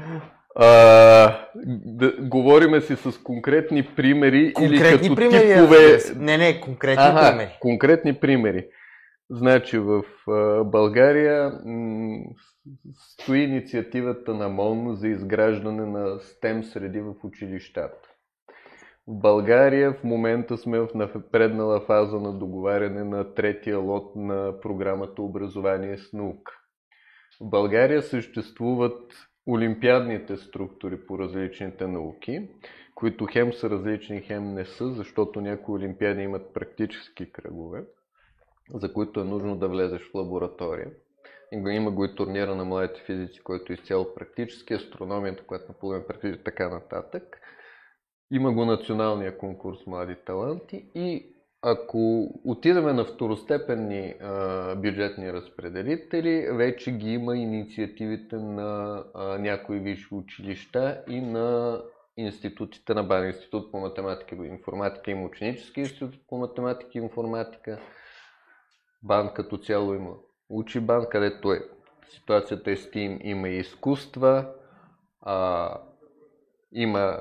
А, 0.57 0.67
да, 1.87 2.13
говориме 2.21 2.81
си 2.81 2.97
с 2.97 3.23
конкретни 3.23 3.83
примери 3.83 4.39
или 4.39 4.53
Конкретни 4.53 5.09
като 5.09 5.15
примери. 5.15 5.55
типове... 5.55 5.99
Не, 6.17 6.39
не, 6.39 6.61
конкретни 6.61 7.05
Ага, 7.07 7.31
примери. 7.31 7.57
конкретни 7.61 8.15
примери. 8.15 8.67
Значи 9.31 9.79
в 9.79 10.03
България 10.65 11.53
стои 12.95 13.39
инициативата 13.39 14.35
на 14.35 14.49
МОН 14.49 14.95
за 14.95 15.09
изграждане 15.09 15.87
на 15.87 16.07
STEM 16.07 16.63
среди 16.63 17.01
в 17.01 17.15
училищата. 17.25 18.09
В 19.07 19.21
България 19.21 19.93
в 19.93 20.05
момента 20.05 20.57
сме 20.57 20.81
в 20.81 20.89
напреднала 20.95 21.81
фаза 21.81 22.21
на 22.21 22.39
договаряне 22.39 23.05
на 23.05 23.35
третия 23.35 23.79
лот 23.79 24.17
на 24.17 24.61
програмата 24.61 25.23
Образование 25.23 25.99
с 25.99 26.13
наука. 26.13 26.53
В 27.41 27.51
България 27.51 28.03
съществуват 28.03 29.13
олимпиадните 29.49 30.37
структури 30.37 31.07
по 31.07 31.19
различните 31.19 31.87
науки, 31.87 32.49
които 32.95 33.27
хем 33.33 33.53
са 33.53 33.71
различни, 33.71 34.21
хем 34.21 34.55
не 34.55 34.65
са, 34.65 34.93
защото 34.93 35.41
някои 35.41 35.75
олимпиади 35.75 36.23
имат 36.23 36.55
практически 36.55 37.33
кръгове, 37.33 37.85
за 38.75 38.93
които 38.93 39.21
е 39.21 39.25
нужно 39.25 39.57
да 39.57 39.69
влезеш 39.69 40.11
в 40.11 40.15
лаборатория. 40.15 40.91
Има 41.53 41.91
го 41.91 42.05
и 42.05 42.15
турнира 42.15 42.55
на 42.55 42.65
младите 42.65 43.01
физици, 43.01 43.41
който 43.41 43.73
е 43.73 43.75
изцяло 43.75 44.15
практически, 44.15 44.75
астрономията, 44.75 45.47
която 45.47 45.65
напълно 45.69 46.05
практически, 46.07 46.45
така 46.45 46.69
нататък. 46.69 47.41
Има 48.33 48.53
го 48.53 48.65
националния 48.65 49.39
конкурс 49.39 49.87
Млади 49.87 50.17
таланти 50.27 50.91
и 50.95 51.37
ако 51.63 52.31
отидеме 52.45 52.93
на 52.93 53.05
второстепенни 53.05 54.15
а, 54.21 54.75
бюджетни 54.77 55.33
разпределители, 55.33 56.49
вече 56.53 56.93
ги 56.93 57.13
има 57.13 57.37
инициативите 57.37 58.37
на 58.37 59.05
а, 59.15 59.39
някои 59.39 59.79
висши 59.79 60.15
училища 60.15 61.05
и 61.09 61.21
на 61.21 61.81
институтите 62.17 62.95
на 62.95 63.03
БАН, 63.03 63.27
Институт 63.27 63.73
по 63.73 63.81
математика 63.81 64.37
и 64.37 64.49
информатика, 64.49 65.11
има 65.11 65.25
ученически 65.25 65.81
институт 65.81 66.15
по 66.29 66.39
математика 66.39 66.91
и 66.95 66.99
информатика. 66.99 67.81
БАН 69.03 69.35
като 69.35 69.59
цяло 69.59 69.95
има 69.95 70.11
Учи 70.49 70.81
БАН, 70.81 71.07
където 71.11 71.53
е 71.53 71.61
ситуацията 72.09 72.71
е 72.71 72.77
тим, 72.77 73.19
има 73.23 73.49
и 73.49 73.59
изкуства, 73.59 74.49
а, 75.23 75.75
има 76.73 77.21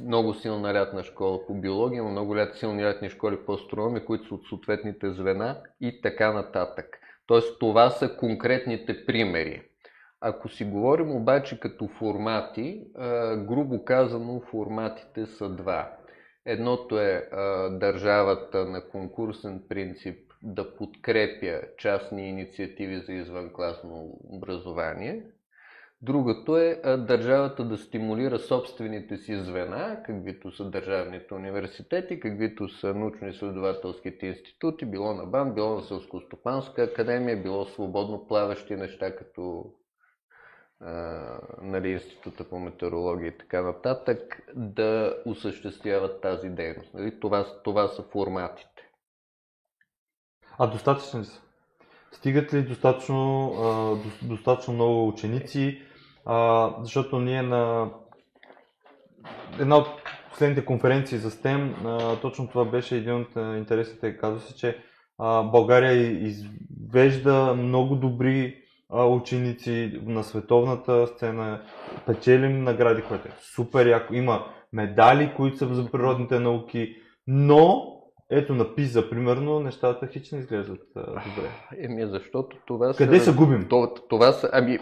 много 0.00 0.34
силна 0.34 0.74
лятна 0.74 1.04
школа 1.04 1.46
по 1.46 1.54
биология, 1.54 1.98
има 1.98 2.10
много 2.10 2.36
лят, 2.36 2.56
силни 2.56 2.84
лятни 2.84 3.10
школи 3.10 3.38
по 3.46 3.52
астрономия, 3.52 4.04
които 4.04 4.28
са 4.28 4.34
от 4.34 4.46
съответните 4.48 5.10
звена 5.10 5.62
и 5.80 6.00
така 6.00 6.32
нататък. 6.32 6.98
Тоест 7.26 7.58
това 7.58 7.90
са 7.90 8.16
конкретните 8.16 9.06
примери. 9.06 9.62
Ако 10.20 10.48
си 10.48 10.64
говорим 10.64 11.10
обаче 11.10 11.60
като 11.60 11.88
формати, 11.88 12.84
грубо 13.36 13.84
казано 13.84 14.40
форматите 14.40 15.26
са 15.26 15.48
два. 15.48 15.92
Едното 16.46 16.98
е 16.98 17.28
държавата 17.70 18.64
на 18.64 18.88
конкурсен 18.88 19.62
принцип 19.68 20.29
да 20.42 20.76
подкрепя 20.76 21.60
частни 21.78 22.28
инициативи 22.28 23.00
за 23.00 23.12
извънкласно 23.12 24.18
образование. 24.24 25.22
Другото 26.02 26.56
е 26.56 26.80
държавата 26.98 27.64
да 27.64 27.78
стимулира 27.78 28.38
собствените 28.38 29.16
си 29.16 29.36
звена, 29.36 30.02
каквито 30.06 30.50
са 30.50 30.70
държавните 30.70 31.34
университети, 31.34 32.20
каквито 32.20 32.68
са 32.68 32.94
научно-изследователските 32.94 34.26
институти, 34.26 34.86
било 34.86 35.14
на 35.14 35.26
БАН, 35.26 35.54
било 35.54 35.74
на 35.74 35.82
Селскостопанска 35.82 36.82
академия, 36.82 37.42
било 37.42 37.64
свободно 37.64 38.26
плаващи 38.26 38.76
неща, 38.76 39.16
като 39.16 39.72
а, 40.80 40.92
нали, 41.62 41.90
Института 41.90 42.44
по 42.44 42.58
метеорология 42.58 43.28
и 43.28 43.38
така 43.38 43.62
нататък, 43.62 44.42
да 44.54 45.16
осъществяват 45.26 46.20
тази 46.20 46.48
дейност. 46.48 46.94
Нали? 46.94 47.20
Това, 47.20 47.46
това 47.64 47.88
са 47.88 48.02
форматите. 48.02 48.69
А 50.58 50.66
достатъчно 50.66 51.20
ли 51.20 51.24
са? 51.24 51.40
Стигат 52.12 52.54
ли 52.54 52.62
достатъчно, 52.62 53.52
достатъчно 54.22 54.74
много 54.74 55.08
ученици? 55.08 55.82
Защото 56.80 57.18
ние 57.18 57.42
на 57.42 57.90
една 59.60 59.76
от 59.76 59.86
последните 60.30 60.64
конференции 60.64 61.18
за 61.18 61.30
STEM, 61.30 62.20
точно 62.20 62.48
това 62.48 62.64
беше 62.64 62.96
един 62.96 63.14
от 63.14 63.36
интересните 63.36 64.16
казуси, 64.16 64.54
че 64.58 64.78
България 65.44 65.92
извежда 66.26 67.54
много 67.54 67.96
добри 67.96 68.56
ученици 68.90 70.00
на 70.02 70.24
световната 70.24 71.06
сцена, 71.06 71.62
печелим 72.06 72.64
награди, 72.64 73.02
което 73.02 73.28
е 73.28 73.36
супер 73.54 73.86
яко. 73.86 74.14
Има 74.14 74.46
медали, 74.72 75.32
които 75.36 75.56
са 75.56 75.74
за 75.74 75.90
природните 75.90 76.38
науки, 76.38 76.96
но 77.26 77.86
ето 78.30 78.54
на 78.54 78.74
ПИЗа, 78.74 79.10
примерно, 79.10 79.60
нещата 79.60 80.06
хич 80.06 80.32
не 80.32 80.38
изглеждат 80.38 80.82
а, 80.96 81.00
добре. 81.00 81.50
Еми, 81.78 82.06
защото 82.06 82.56
това 82.66 82.94
Къде 82.94 83.18
са... 83.18 83.24
се 83.24 83.36
губим? 83.36 83.68
Това, 83.68 83.94
това 84.08 84.32
са... 84.32 84.50
Ами... 84.52 84.78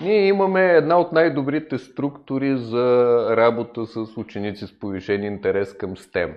Ние 0.00 0.26
имаме 0.26 0.64
една 0.64 1.00
от 1.00 1.12
най-добрите 1.12 1.78
структури 1.78 2.58
за 2.58 3.26
работа 3.36 3.86
с 3.86 4.16
ученици 4.16 4.66
с 4.66 4.78
повишен 4.78 5.24
интерес 5.24 5.76
към 5.76 5.96
STEM. 5.96 6.36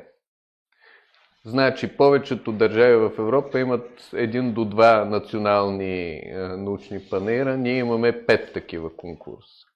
Значи, 1.46 1.98
повечето 1.98 2.52
държави 2.52 2.96
в 2.96 3.12
Европа 3.20 3.60
имат 3.60 4.10
един 4.14 4.54
до 4.54 4.66
два 4.66 5.06
национални 5.06 6.10
е, 6.10 6.38
научни 6.38 7.00
панера, 7.10 7.58
ние 7.58 7.78
имаме 7.78 8.26
пет 8.26 8.54
такива 8.54 8.96
конкурса. 8.96 9.71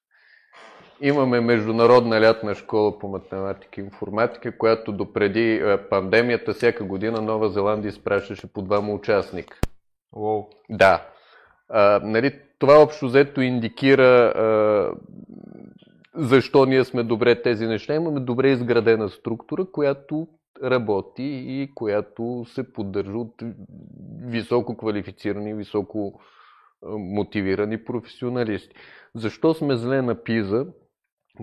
Имаме 1.01 1.41
Международна 1.41 2.21
лятна 2.21 2.55
школа 2.55 2.99
по 2.99 3.07
математика 3.07 3.81
и 3.81 3.83
информатика, 3.83 4.57
която 4.57 4.91
допреди 4.91 5.53
е, 5.53 5.77
пандемията 5.89 6.53
всяка 6.53 6.83
година 6.83 7.21
Нова 7.21 7.49
Зеландия 7.49 7.89
изпращаше 7.89 8.53
по 8.53 8.61
двама 8.61 8.93
участника. 8.93 9.57
Уоу. 10.15 10.49
Да. 10.69 11.07
А, 11.69 11.99
нали, 12.03 12.39
това 12.59 12.81
общо 12.81 13.05
взето 13.07 13.41
индикира 13.41 14.03
а, 14.03 14.91
защо 16.15 16.65
ние 16.65 16.83
сме 16.83 17.03
добре 17.03 17.41
тези 17.41 17.67
неща. 17.67 17.95
Имаме 17.95 18.19
добре 18.19 18.49
изградена 18.49 19.09
структура, 19.09 19.65
която 19.71 20.27
работи 20.63 21.23
и 21.47 21.71
която 21.75 22.45
се 22.47 22.73
поддържа 22.73 23.17
от 23.17 23.43
високо 24.25 24.77
квалифицирани, 24.77 25.53
високо 25.53 26.19
мотивирани 26.85 27.83
професионалисти. 27.85 28.75
Защо 29.15 29.53
сме 29.53 29.75
зле 29.75 30.01
на 30.01 30.23
ПИЗа? 30.23 30.65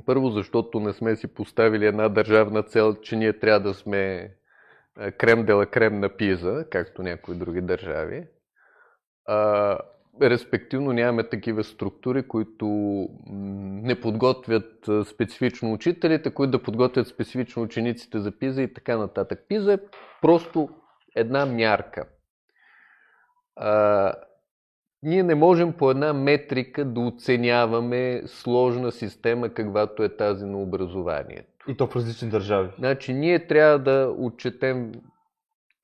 Първо, 0.06 0.30
защото 0.30 0.80
не 0.80 0.92
сме 0.92 1.16
си 1.16 1.34
поставили 1.34 1.86
една 1.86 2.08
държавна 2.08 2.62
цел, 2.62 2.94
че 2.94 3.16
ние 3.16 3.38
трябва 3.38 3.60
да 3.60 3.74
сме 3.74 4.34
крем 5.18 5.44
дела 5.44 5.66
крем 5.66 6.00
на 6.00 6.08
ПИЗа, 6.08 6.64
както 6.70 7.02
някои 7.02 7.34
други 7.34 7.60
държави. 7.60 8.26
А, 9.26 9.78
респективно 10.22 10.92
нямаме 10.92 11.28
такива 11.28 11.64
структури, 11.64 12.28
които 12.28 12.66
не 13.30 14.00
подготвят 14.00 14.88
специфично 15.06 15.72
учителите, 15.72 16.34
които 16.34 16.50
да 16.50 16.62
подготвят 16.62 17.08
специфично 17.08 17.62
учениците 17.62 18.18
за 18.18 18.38
ПИЗа 18.38 18.62
и 18.62 18.74
така 18.74 18.96
нататък. 18.96 19.44
ПИЗа 19.48 19.72
е 19.72 19.78
просто 20.22 20.68
една 21.16 21.46
мярка. 21.46 22.08
А, 23.56 24.12
ние 25.02 25.22
не 25.22 25.34
можем 25.34 25.72
по 25.72 25.90
една 25.90 26.12
метрика 26.12 26.84
да 26.84 27.00
оценяваме 27.00 28.22
сложна 28.26 28.92
система, 28.92 29.48
каквато 29.48 30.02
е 30.02 30.16
тази 30.16 30.44
на 30.44 30.58
образованието. 30.58 31.64
И 31.68 31.76
то 31.76 31.86
в 31.86 31.96
различни 31.96 32.28
държави. 32.28 32.70
Значи 32.78 33.12
ние 33.12 33.46
трябва 33.46 33.78
да 33.78 34.14
отчетем 34.18 34.92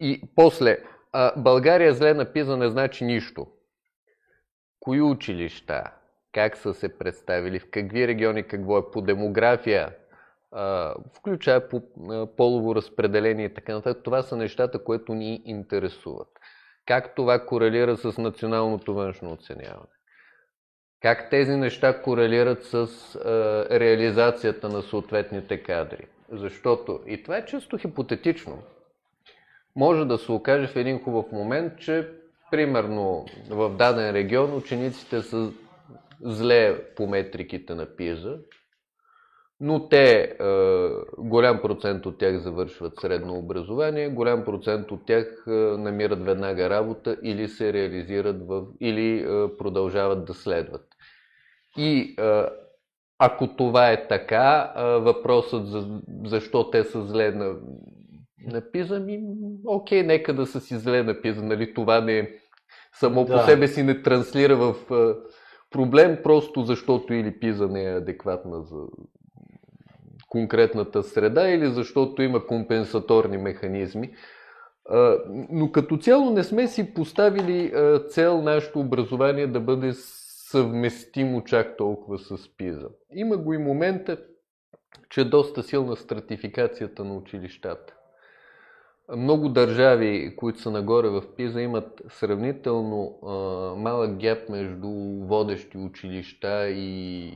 и 0.01 0.23
после. 0.37 0.79
А, 1.13 1.41
България 1.41 1.95
зле 1.95 2.15
на 2.15 2.33
ПИЗа 2.33 2.57
не 2.57 2.69
значи 2.69 3.05
нищо. 3.05 3.47
Кои 4.81 5.03
училища, 5.03 5.85
как 6.33 6.57
са 6.57 6.75
се 6.75 6.99
представили, 6.99 7.59
в 7.59 7.71
какви 7.71 8.09
региони 8.09 8.43
какво 8.43 8.79
е 8.79 8.91
по 8.91 9.01
демография, 9.01 9.91
включая 11.13 11.69
по 11.69 11.83
полово 12.37 12.75
разпределение 12.75 13.47
и 13.47 13.55
така 13.55 13.75
нататък. 13.75 14.03
Това 14.03 14.23
са 14.23 14.37
нещата, 14.37 14.85
които 14.85 15.15
ни 15.15 15.43
интересуват. 15.45 16.29
Как 16.89 17.15
това 17.15 17.47
корелира 17.47 17.97
с 17.97 18.19
националното 18.19 18.95
външно 18.95 19.33
оценяване? 19.33 19.93
Как 21.03 21.31
тези 21.31 21.57
неща 21.57 22.03
корелират 22.03 22.65
с 22.65 22.75
е, 22.75 23.81
реализацията 23.81 24.69
на 24.69 24.83
съответните 24.83 25.63
кадри? 25.63 26.07
Защото, 26.33 27.01
и 27.07 27.23
това 27.23 27.37
е 27.37 27.45
чисто 27.45 27.79
хипотетично, 27.79 28.63
може 29.77 30.05
да 30.05 30.19
се 30.19 30.33
окаже 30.33 30.67
в 30.67 30.77
един 30.77 31.03
хубав 31.03 31.33
момент, 31.33 31.79
че 31.79 32.09
примерно 32.51 33.27
в 33.51 33.77
даден 33.77 34.11
регион 34.11 34.57
учениците 34.57 35.23
са 35.23 35.53
зле 36.21 36.85
по 36.97 37.07
метриките 37.07 37.75
на 37.75 37.87
ПИЗа, 37.97 38.39
но 39.61 39.89
те, 39.89 40.21
е, 40.21 40.35
голям 41.19 41.61
процент 41.63 42.07
от 42.07 42.19
тях 42.19 42.39
завършват 42.39 43.01
средно 43.01 43.39
образование, 43.39 44.09
голям 44.09 44.45
процент 44.45 44.91
от 44.91 45.07
тях 45.07 45.45
е, 45.47 45.51
намират 45.51 46.25
веднага 46.25 46.71
работа 46.71 47.17
или 47.23 47.49
се 47.49 47.73
реализират 47.73 48.47
в, 48.47 48.67
или 48.81 49.19
е, 49.19 49.57
продължават 49.59 50.25
да 50.25 50.35
следват. 50.35 50.85
И 51.77 52.17
ако 53.19 53.57
това 53.57 53.91
е 53.91 54.09
така, 54.09 54.73
въпросът 54.77 55.67
за 55.67 56.01
защо 56.25 56.71
те 56.71 56.85
са 56.85 57.03
зле 57.03 57.31
на, 57.31 57.55
пиза, 58.73 59.01
ми, 59.01 59.21
окей, 59.67 60.03
нека 60.03 60.35
да 60.35 60.47
са 60.47 60.61
си 60.61 60.77
зле 60.77 61.03
на 61.03 61.23
пиза, 61.23 61.43
нали, 61.43 61.75
това 61.75 62.01
не 62.01 62.31
само 62.93 63.25
да. 63.25 63.33
по 63.33 63.47
себе 63.47 63.69
си 63.69 63.83
не 63.83 64.03
транслира 64.03 64.57
в 64.57 64.75
проблем, 65.71 66.19
просто 66.23 66.63
защото 66.63 67.15
или 67.15 67.41
пиза 67.41 67.69
не 67.69 67.85
е 67.85 67.97
адекватна 67.97 68.63
за, 68.63 68.77
конкретната 70.29 71.03
среда 71.03 71.49
или 71.49 71.67
защото 71.67 72.23
има 72.23 72.47
компенсаторни 72.47 73.39
механизми. 73.39 74.11
Но 75.51 75.73
като 75.73 75.97
цяло 75.97 76.31
не 76.31 76.45
сме 76.45 76.67
си 76.67 76.95
поставили 76.95 77.73
цел 78.09 78.43
нашето 78.43 78.81
образование 78.81 79.47
да 79.47 79.61
бъде 79.61 79.93
съвместимо 80.51 81.45
чак 81.45 81.77
толкова 81.77 82.19
с 82.19 82.57
ПИЗа. 82.57 82.89
Има 83.13 83.37
го 83.37 83.55
и 83.55 83.59
момента, 83.59 84.19
че 85.11 85.21
е 85.21 85.25
доста 85.25 85.63
силна 85.63 85.97
стратификацията 85.97 87.05
на 87.05 87.15
училищата. 87.15 87.98
Много 89.17 89.49
държави, 89.49 90.37
които 90.37 90.61
са 90.61 90.71
нагоре 90.71 91.09
в 91.09 91.23
ПИЗа, 91.37 91.61
имат 91.61 92.03
сравнително 92.09 93.19
а, 93.27 93.31
малък 93.81 94.17
геп 94.17 94.49
между 94.49 94.89
водещи 95.27 95.79
училища 95.79 96.69
и 96.69 97.33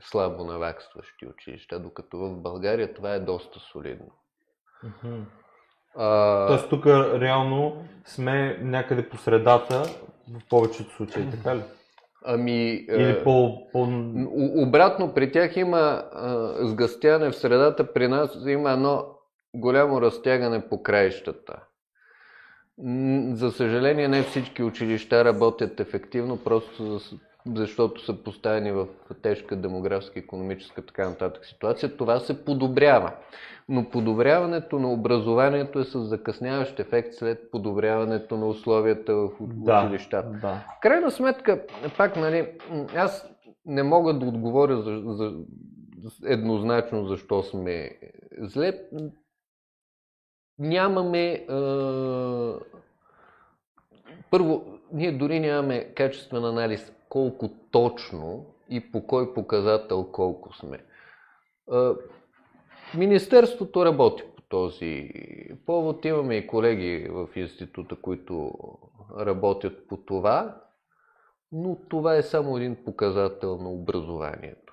слабо 0.00 0.44
навакстващи 0.44 1.26
училища, 1.26 1.80
докато 1.80 2.18
в 2.18 2.36
България 2.36 2.94
това 2.94 3.14
е 3.14 3.20
доста 3.20 3.60
солидно. 3.60 4.10
Mm-hmm. 4.84 5.20
А... 5.96 6.46
Тоест 6.46 6.70
тук 6.70 6.86
реално 6.86 7.84
сме 8.04 8.58
някъде 8.62 9.08
по 9.08 9.16
средата 9.16 9.82
в 10.28 10.48
повечето 10.50 10.94
случаи, 10.94 11.30
така 11.30 11.56
ли? 11.56 11.62
Ами, 12.24 12.72
Или 12.72 13.24
по, 13.24 13.66
по... 13.72 13.88
Обратно, 14.56 15.14
при 15.14 15.32
тях 15.32 15.56
има 15.56 15.78
а, 16.12 16.48
сгъстяне 16.66 17.30
в 17.30 17.36
средата, 17.36 17.92
при 17.92 18.08
нас 18.08 18.38
има 18.46 18.70
едно 18.70 19.17
голямо 19.54 20.00
разтягане 20.00 20.68
по 20.68 20.82
краищата. 20.82 21.62
За 23.32 23.50
съжаление, 23.50 24.08
не 24.08 24.22
всички 24.22 24.62
училища 24.62 25.24
работят 25.24 25.80
ефективно, 25.80 26.44
просто 26.44 27.00
защото 27.56 28.04
са 28.04 28.22
поставени 28.22 28.72
в 28.72 28.86
тежка 29.22 29.56
демографска, 29.56 30.18
економическа 30.18 30.86
така 30.86 31.08
нататък 31.08 31.46
ситуация. 31.46 31.96
Това 31.96 32.20
се 32.20 32.44
подобрява. 32.44 33.12
Но 33.68 33.90
подобряването 33.90 34.78
на 34.78 34.92
образованието 34.92 35.78
е 35.78 35.84
с 35.84 36.00
закъсняващ 36.00 36.80
ефект 36.80 37.14
след 37.14 37.50
подобряването 37.50 38.36
на 38.36 38.46
условията 38.46 39.14
в 39.14 39.30
училищата. 39.40 40.30
Да, 40.30 40.38
да. 40.38 40.64
Крайна 40.82 41.10
сметка, 41.10 41.62
пак, 41.96 42.16
нали, 42.16 42.48
аз 42.96 43.30
не 43.66 43.82
мога 43.82 44.14
да 44.14 44.26
отговоря 44.26 44.82
за, 44.82 45.02
за, 45.04 45.32
еднозначно 46.24 47.04
защо 47.04 47.42
сме 47.42 47.90
зле 48.38 48.72
нямаме. 50.58 51.46
А... 51.48 52.54
Първо, 54.30 54.64
ние 54.92 55.12
дори 55.12 55.40
нямаме 55.40 55.84
качествен 55.94 56.44
анализ 56.44 56.92
колко 57.08 57.50
точно 57.70 58.46
и 58.70 58.92
по 58.92 59.06
кой 59.06 59.34
показател 59.34 60.12
колко 60.12 60.54
сме. 60.54 60.78
А... 61.70 61.94
Министерството 62.96 63.84
работи 63.84 64.22
по 64.36 64.42
този 64.42 65.10
повод. 65.66 66.04
Имаме 66.04 66.34
и 66.34 66.46
колеги 66.46 67.08
в 67.10 67.28
института, 67.36 67.96
които 67.96 68.52
работят 69.20 69.88
по 69.88 69.96
това, 69.96 70.60
но 71.52 71.76
това 71.88 72.16
е 72.16 72.22
само 72.22 72.56
един 72.56 72.84
показател 72.84 73.56
на 73.56 73.70
образованието 73.70 74.67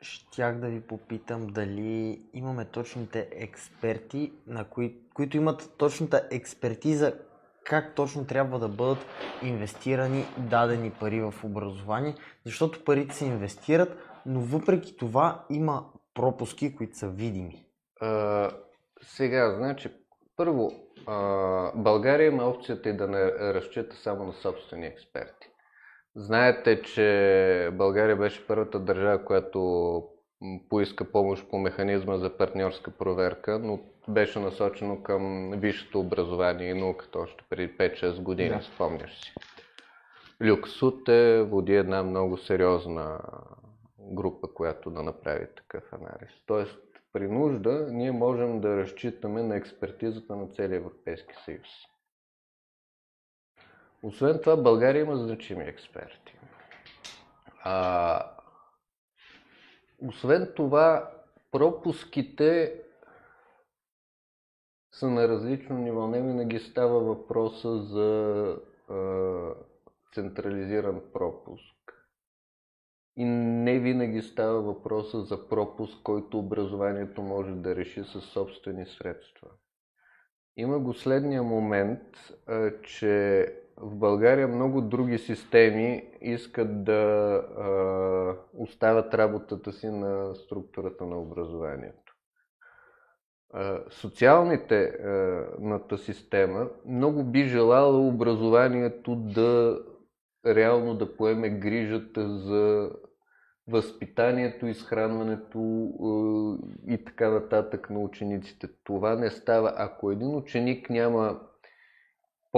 щях 0.00 0.58
да 0.58 0.66
ви 0.66 0.80
попитам 0.80 1.46
дали 1.46 2.22
имаме 2.34 2.64
точните 2.64 3.28
експерти, 3.32 4.32
на 4.46 4.64
кои, 4.64 4.96
които 5.14 5.36
имат 5.36 5.74
точната 5.78 6.28
експертиза 6.30 7.14
как 7.68 7.94
точно 7.94 8.26
трябва 8.26 8.58
да 8.58 8.68
бъдат 8.68 8.98
инвестирани 9.42 10.24
дадени 10.38 10.90
пари 10.90 11.20
в 11.20 11.34
образование, 11.44 12.14
защото 12.46 12.84
парите 12.84 13.14
се 13.14 13.24
инвестират, 13.24 13.98
но 14.26 14.40
въпреки 14.40 14.96
това 14.96 15.44
има 15.50 15.84
пропуски, 16.14 16.76
които 16.76 16.98
са 16.98 17.08
видими. 17.08 17.64
А, 18.00 18.50
сега, 19.02 19.54
значи, 19.56 19.90
първо, 20.36 20.72
а, 21.06 21.72
България 21.74 22.26
има 22.26 22.44
опцията 22.44 22.88
и 22.88 22.96
да 22.96 23.08
не 23.08 23.24
разчита 23.54 23.96
само 23.96 24.24
на 24.24 24.32
собствени 24.32 24.86
експерти. 24.86 25.37
Знаете, 26.20 26.82
че 26.82 27.70
България 27.72 28.16
беше 28.16 28.46
първата 28.46 28.80
държава, 28.80 29.24
която 29.24 30.02
поиска 30.68 31.12
помощ 31.12 31.50
по 31.50 31.58
механизма 31.58 32.16
за 32.16 32.36
партньорска 32.36 32.90
проверка, 32.90 33.58
но 33.58 33.80
беше 34.08 34.38
насочено 34.38 35.02
към 35.02 35.50
висшето 35.50 36.00
образование 36.00 36.70
и 36.70 36.74
науката 36.74 37.18
още 37.18 37.44
преди 37.50 37.76
5-6 37.76 38.22
години, 38.22 38.48
да. 38.48 38.62
спомняш 38.62 39.20
си. 39.20 39.32
Люксут 40.44 41.08
е 41.08 41.42
води 41.42 41.74
една 41.74 42.02
много 42.02 42.36
сериозна 42.36 43.20
група, 43.98 44.48
която 44.54 44.90
да 44.90 45.02
направи 45.02 45.46
такъв 45.56 45.92
анализ. 45.92 46.30
Тоест, 46.46 46.78
при 47.12 47.28
нужда 47.28 47.86
ние 47.90 48.12
можем 48.12 48.60
да 48.60 48.76
разчитаме 48.76 49.42
на 49.42 49.56
експертизата 49.56 50.36
на 50.36 50.46
целия 50.48 50.76
Европейски 50.76 51.34
съюз. 51.44 51.68
Освен 54.02 54.40
това, 54.42 54.56
България 54.56 55.00
има 55.02 55.16
значими 55.16 55.64
експерти. 55.64 56.38
А, 57.64 58.30
освен 59.98 60.52
това, 60.56 61.10
пропуските 61.52 62.82
са 64.92 65.10
на 65.10 65.28
различно 65.28 65.78
ниво. 65.78 66.06
Не 66.06 66.22
винаги 66.22 66.58
става 66.58 67.00
въпроса 67.00 67.82
за 67.82 68.56
а, 68.88 69.54
централизиран 70.14 71.02
пропуск. 71.12 71.74
и 73.16 73.24
не 73.24 73.78
винаги 73.78 74.22
става 74.22 74.62
въпроса 74.62 75.22
за 75.22 75.48
пропуск, 75.48 76.02
който 76.02 76.38
образованието 76.38 77.22
може 77.22 77.54
да 77.54 77.76
реши 77.76 78.04
със 78.04 78.24
собствени 78.24 78.86
средства. 78.86 79.48
Има 80.56 80.78
го 80.78 80.94
следния 80.94 81.42
момент, 81.42 82.02
че 82.82 83.46
в 83.80 83.96
България 83.96 84.48
много 84.48 84.80
други 84.80 85.18
системи 85.18 86.02
искат 86.20 86.84
да 86.84 86.92
а, 87.58 88.36
оставят 88.54 89.14
работата 89.14 89.72
си 89.72 89.88
на 89.88 90.34
структурата 90.34 91.06
на 91.06 91.18
образованието. 91.18 92.14
А, 93.52 93.80
социалните 93.90 94.82
а, 94.82 95.98
система 95.98 96.68
много 96.86 97.24
би 97.24 97.44
желала 97.44 98.06
образованието 98.08 99.16
да 99.16 99.78
реално 100.46 100.94
да 100.94 101.16
поеме 101.16 101.50
грижата 101.50 102.38
за 102.38 102.90
възпитанието, 103.68 104.66
изхранването 104.66 105.58
и 106.88 107.04
така 107.04 107.30
нататък 107.30 107.90
на 107.90 107.98
учениците. 107.98 108.68
Това 108.84 109.14
не 109.16 109.30
става. 109.30 109.72
Ако 109.76 110.10
един 110.10 110.36
ученик 110.36 110.90
няма 110.90 111.40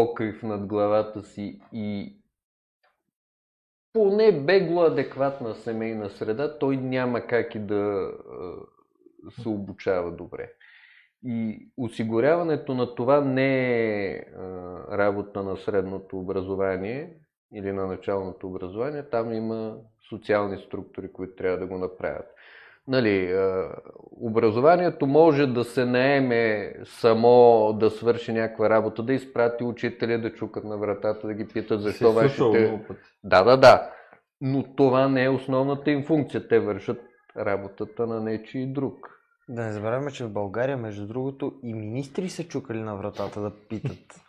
покрив 0.00 0.42
над 0.42 0.66
главата 0.66 1.22
си 1.22 1.60
и 1.72 2.16
поне 3.92 4.32
бегло 4.32 4.82
адекватна 4.82 5.54
семейна 5.54 6.10
среда, 6.10 6.58
той 6.58 6.76
няма 6.76 7.20
как 7.20 7.54
и 7.54 7.58
да 7.58 8.12
се 9.42 9.48
обучава 9.48 10.12
добре. 10.12 10.52
И 11.24 11.68
осигуряването 11.76 12.74
на 12.74 12.94
това 12.94 13.20
не 13.20 14.06
е 14.06 14.24
работа 14.92 15.42
на 15.42 15.56
средното 15.56 16.18
образование 16.18 17.16
или 17.54 17.72
на 17.72 17.86
началното 17.86 18.46
образование. 18.46 19.02
Там 19.10 19.32
има 19.32 19.76
социални 20.08 20.58
структури, 20.58 21.12
които 21.12 21.34
трябва 21.34 21.58
да 21.58 21.66
го 21.66 21.78
направят. 21.78 22.26
Нали, 22.88 23.34
образованието 24.20 25.06
може 25.06 25.46
да 25.46 25.64
се 25.64 25.84
наеме 25.84 26.74
само 26.84 27.72
да 27.72 27.90
свърши 27.90 28.32
някаква 28.32 28.70
работа, 28.70 29.02
да 29.02 29.12
изпрати 29.12 29.64
учителя 29.64 30.18
да 30.18 30.34
чукат 30.34 30.64
на 30.64 30.78
вратата, 30.78 31.26
да 31.26 31.34
ги 31.34 31.48
питат 31.48 31.82
защо 31.82 32.12
вашите... 32.12 32.80
Да, 33.24 33.44
да, 33.44 33.56
да. 33.56 33.90
Но 34.40 34.74
това 34.74 35.08
не 35.08 35.24
е 35.24 35.30
основната 35.30 35.90
им 35.90 36.04
функция. 36.04 36.48
Те 36.48 36.60
вършат 36.60 37.00
работата 37.36 38.06
на 38.06 38.20
нечи 38.20 38.58
и 38.58 38.72
друг. 38.72 38.94
Да 39.48 39.62
не 39.62 39.72
забравяме, 39.72 40.10
че 40.10 40.24
в 40.24 40.32
България, 40.32 40.76
между 40.76 41.06
другото, 41.06 41.52
и 41.62 41.74
министри 41.74 42.28
са 42.28 42.44
чукали 42.44 42.80
на 42.82 42.96
вратата 42.96 43.40
да 43.40 43.52
питат 43.68 44.20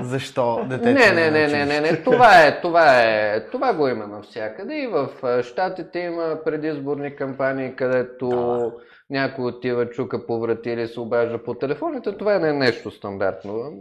защо 0.00 0.64
детето 0.68 0.98
не, 0.98 1.12
не, 1.12 1.30
не, 1.30 1.46
не, 1.46 1.66
не, 1.66 1.80
не, 1.80 2.02
това 2.02 2.46
е, 2.46 2.60
това 2.60 3.02
е, 3.02 3.40
това 3.50 3.74
го 3.74 3.88
има 3.88 4.06
навсякъде 4.06 4.74
и 4.74 4.86
в 4.86 5.08
Штатите 5.42 5.98
има 5.98 6.38
предизборни 6.44 7.16
кампании, 7.16 7.76
където 7.76 8.28
да. 8.28 8.72
някой 9.10 9.44
отива, 9.44 9.90
чука 9.90 10.26
по 10.26 10.40
врати 10.40 10.70
или 10.70 10.88
се 10.88 11.00
обажда 11.00 11.44
по 11.44 11.54
телефоните, 11.54 12.16
това 12.16 12.38
не 12.38 12.48
е 12.48 12.52
нещо 12.52 12.90
стандартно. 12.90 13.72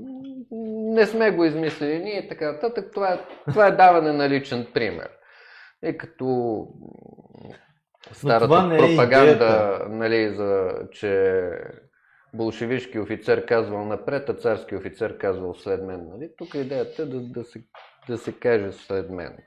Не 0.96 1.06
сме 1.06 1.32
го 1.32 1.46
измислили 1.46 2.00
ние 2.00 2.20
и 2.20 2.28
така 2.28 2.52
нататък, 2.52 2.92
това, 2.94 3.18
това 3.48 3.68
е 3.68 3.72
даване 3.72 4.12
на 4.12 4.30
личен 4.30 4.68
пример. 4.74 5.10
И 5.86 5.98
като 5.98 6.68
старата 8.12 8.76
е 8.76 8.78
пропаганда, 8.78 9.80
е 9.86 9.90
нали, 9.90 10.34
за, 10.34 10.72
че 10.92 11.50
болшевишки 12.34 13.00
офицер 13.00 13.46
казвал 13.46 13.86
напред, 13.86 14.30
а 14.30 14.34
царски 14.34 14.76
офицер 14.76 15.18
казвал 15.18 15.54
след 15.54 15.84
мен. 15.84 16.08
Нали? 16.10 16.32
Тук 16.38 16.56
идеята 16.56 17.02
е 17.02 17.06
да, 17.06 17.20
да, 17.20 17.44
се, 17.44 17.64
да 18.08 18.18
се 18.18 18.40
каже 18.40 18.72
след 18.72 19.10
мен. 19.10 19.38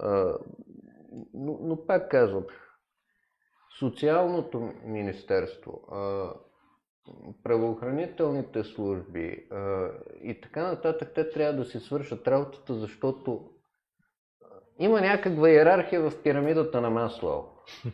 А, 0.00 0.34
но, 1.34 1.58
но 1.62 1.86
пак 1.86 2.10
казвам, 2.10 2.44
социалното 3.78 4.72
министерство, 4.84 5.82
а, 5.92 6.32
правоохранителните 7.42 8.64
служби 8.64 9.46
а, 9.50 9.90
и 10.22 10.40
така 10.40 10.62
нататък, 10.62 11.12
те 11.14 11.30
трябва 11.30 11.52
да 11.52 11.64
си 11.64 11.80
свършат 11.80 12.28
работата, 12.28 12.74
защото 12.74 13.50
има 14.78 15.00
някаква 15.00 15.50
иерархия 15.50 16.10
в 16.10 16.22
пирамидата 16.22 16.80
на 16.80 16.90
Маслоу. 16.90 17.42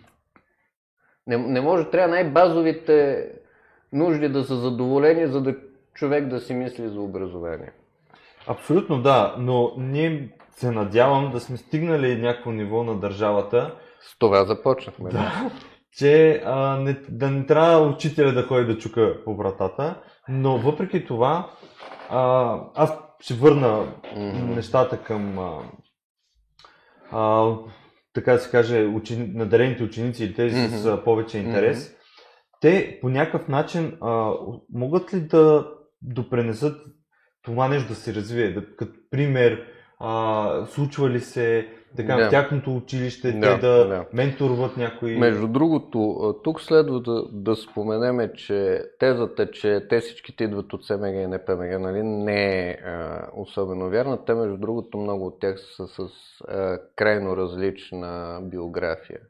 Не, 1.29 1.37
не 1.37 1.61
може, 1.61 1.91
трябва 1.91 2.09
най-базовите 2.09 3.33
нужди 3.93 4.29
да 4.29 4.45
са 4.45 4.57
задоволени, 4.57 5.27
за 5.27 5.41
да 5.41 5.55
човек 5.95 6.29
да 6.29 6.41
си 6.41 6.55
мисли 6.55 6.89
за 6.89 7.01
образование. 7.01 7.73
Абсолютно 8.47 9.03
да, 9.03 9.35
но 9.39 9.73
ние 9.79 10.29
се 10.51 10.71
надявам 10.71 11.33
да 11.33 11.41
сме 11.41 11.57
стигнали 11.57 12.23
някакво 12.23 12.51
ниво 12.51 12.85
на 12.85 13.01
държавата. 13.01 13.75
С 14.01 14.19
това 14.19 14.45
започнахме. 14.45 15.11
Да, 15.11 15.51
че 15.93 16.43
а, 16.45 16.77
не, 16.77 17.01
да 17.09 17.31
не 17.31 17.47
трябва 17.47 17.89
учителя 17.89 18.33
да 18.33 18.43
ходи 18.43 18.67
да 18.67 18.79
чука 18.79 19.17
по 19.25 19.37
вратата, 19.37 20.03
но 20.29 20.59
въпреки 20.59 21.07
това 21.07 21.51
а, 22.11 22.61
аз 22.75 22.99
ще 23.21 23.35
върна 23.35 23.87
mm-hmm. 24.17 24.55
нещата 24.55 24.99
към 24.99 25.39
а, 25.39 25.63
а, 27.11 27.55
така 28.15 28.33
да 28.33 28.39
се 28.39 28.51
каже, 28.51 28.85
учени, 28.85 29.31
надарените 29.35 29.83
ученици 29.83 30.25
или 30.25 30.35
тези 30.35 30.57
mm-hmm. 30.57 30.99
с 30.99 31.05
повече 31.05 31.39
интерес. 31.39 31.89
Mm-hmm 31.89 31.96
те 32.61 32.99
по 33.01 33.09
някакъв 33.09 33.49
начин 33.49 33.97
а, 34.01 34.33
могат 34.73 35.15
ли 35.15 35.21
да 35.21 35.69
допренесат 36.03 36.77
това 37.43 37.69
нещо 37.69 37.89
да 37.89 37.95
се 37.95 38.15
развие? 38.15 38.53
Да, 38.53 38.77
като 38.77 38.93
пример, 39.11 39.67
а, 40.01 40.67
случва 40.67 41.11
ли 41.11 41.21
се 41.21 41.69
така 41.97 42.17
да. 42.17 42.27
в 42.27 42.31
тяхното 42.31 42.77
училище 42.77 43.33
да, 43.33 43.55
те 43.55 43.67
да, 43.67 43.89
да 43.89 44.07
менторват 44.13 44.77
някои... 44.77 45.19
Между 45.19 45.49
другото, 45.49 46.35
тук 46.45 46.61
следва 46.61 47.01
да, 47.01 47.25
да 47.33 47.57
споменеме, 47.57 48.33
че 48.33 48.83
тезата, 48.99 49.51
че 49.51 49.87
те 49.89 50.01
всичките 50.01 50.45
идват 50.45 50.73
от 50.73 50.87
СМГ 50.87 51.15
и 51.15 51.27
НПМГ, 51.27 51.81
нали, 51.81 52.03
не 52.03 52.71
е 52.71 52.79
а, 52.85 53.27
особено 53.37 53.91
вярна. 53.91 54.25
Те, 54.25 54.35
между 54.35 54.57
другото, 54.57 54.99
много 54.99 55.27
от 55.27 55.41
тях 55.41 55.61
са 55.77 55.87
с 55.87 56.09
а, 56.49 56.79
крайно 56.97 57.37
различна 57.37 58.41
биография. 58.43 59.21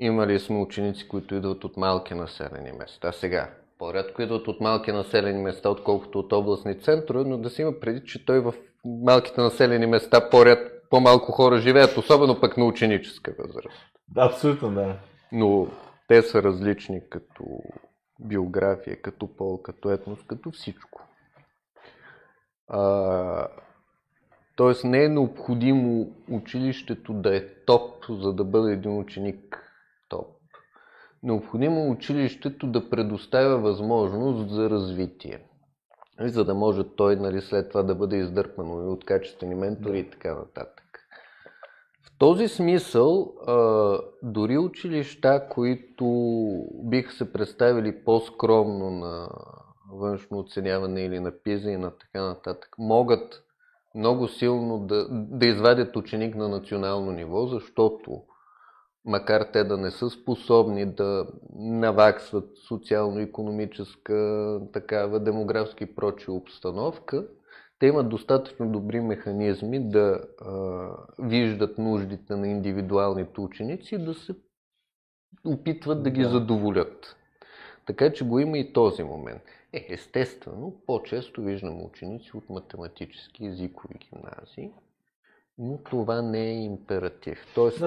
Имали 0.00 0.38
сме 0.40 0.58
ученици, 0.58 1.08
които 1.08 1.34
идват 1.34 1.64
от 1.64 1.76
малки 1.76 2.14
населени 2.14 2.72
места. 2.72 3.12
Сега, 3.12 3.50
по-рядко 3.78 4.22
идват 4.22 4.48
от 4.48 4.60
малки 4.60 4.92
населени 4.92 5.42
места, 5.42 5.70
отколкото 5.70 6.18
от 6.18 6.32
областни 6.32 6.80
центрове, 6.80 7.24
но 7.24 7.38
да 7.38 7.50
се 7.50 7.62
има 7.62 7.80
преди, 7.80 8.06
че 8.06 8.26
той 8.26 8.40
в 8.40 8.54
малките 8.84 9.40
населени 9.40 9.86
места 9.86 10.30
по-ряд, 10.30 10.58
по-малко 10.90 11.32
хора 11.32 11.58
живеят, 11.58 11.96
особено 11.96 12.40
пък 12.40 12.56
на 12.56 12.64
ученическа 12.64 13.34
възраст. 13.38 13.78
Абсолютно, 14.16 14.74
да. 14.74 14.96
Но 15.32 15.66
те 16.08 16.22
са 16.22 16.42
различни 16.42 17.00
като 17.10 17.44
биография, 18.20 19.02
като 19.02 19.36
пол, 19.36 19.62
като 19.62 19.90
етнос, 19.90 20.18
като 20.26 20.50
всичко. 20.50 21.08
А, 22.68 23.48
тоест 24.56 24.84
не 24.84 25.04
е 25.04 25.08
необходимо 25.08 26.12
училището 26.30 27.12
да 27.12 27.36
е 27.36 27.46
топ, 27.66 28.04
за 28.08 28.32
да 28.32 28.44
бъде 28.44 28.72
един 28.72 28.98
ученик 28.98 29.69
топ. 30.10 30.26
Необходимо 31.22 31.90
училището 31.90 32.66
да 32.66 32.90
предоставя 32.90 33.58
възможност 33.58 34.50
за 34.50 34.70
развитие, 34.70 35.42
за 36.20 36.44
да 36.44 36.54
може 36.54 36.84
той 36.96 37.16
нали, 37.16 37.40
след 37.40 37.68
това 37.68 37.82
да 37.82 37.94
бъде 37.94 38.16
издърпано 38.16 38.82
и 38.82 38.86
от 38.86 39.04
качествени 39.04 39.54
ментори 39.54 39.98
и 39.98 40.10
така 40.10 40.34
нататък. 40.34 40.82
В 42.02 42.18
този 42.18 42.48
смисъл, 42.48 43.34
дори 44.22 44.58
училища, 44.58 45.48
които 45.50 46.06
биха 46.82 47.12
се 47.12 47.32
представили 47.32 48.04
по-скромно 48.04 48.90
на 48.90 49.28
външно 49.92 50.38
оценяване 50.38 51.04
или 51.04 51.20
на 51.20 51.32
пиза 51.42 51.70
и 51.70 51.76
на 51.76 51.90
така 51.90 52.24
нататък, 52.24 52.74
могат 52.78 53.42
много 53.94 54.28
силно 54.28 54.78
да, 54.78 55.06
да 55.10 55.46
извадят 55.46 55.96
ученик 55.96 56.34
на 56.34 56.48
национално 56.48 57.12
ниво, 57.12 57.46
защото 57.46 58.22
макар 59.04 59.48
те 59.52 59.64
да 59.64 59.76
не 59.76 59.90
са 59.90 60.10
способни 60.10 60.86
да 60.86 61.26
наваксват 61.56 62.58
социално-економическа, 62.68 64.60
такава 64.72 65.20
демографски 65.20 65.84
и 65.84 65.94
прочи 65.94 66.30
обстановка, 66.30 67.26
те 67.78 67.86
имат 67.86 68.08
достатъчно 68.08 68.72
добри 68.72 69.00
механизми 69.00 69.90
да 69.90 70.20
а, 70.40 70.88
виждат 71.18 71.78
нуждите 71.78 72.36
на 72.36 72.48
индивидуалните 72.48 73.40
ученици 73.40 73.94
и 73.94 74.04
да 74.04 74.14
се 74.14 74.34
опитват 75.44 76.02
да 76.02 76.10
ги 76.10 76.24
задоволят. 76.24 77.16
Така 77.86 78.12
че 78.12 78.24
го 78.24 78.38
има 78.38 78.58
и 78.58 78.72
този 78.72 79.02
момент. 79.02 79.42
Е, 79.72 79.86
естествено, 79.88 80.82
по-често 80.86 81.42
виждам 81.42 81.84
ученици 81.84 82.36
от 82.36 82.50
математически 82.50 83.46
езикови 83.46 83.94
гимназии, 83.94 84.70
но 85.58 85.78
това 85.78 86.22
не 86.22 86.50
е 86.50 86.64
императив. 86.64 87.46
Тоест, 87.54 87.82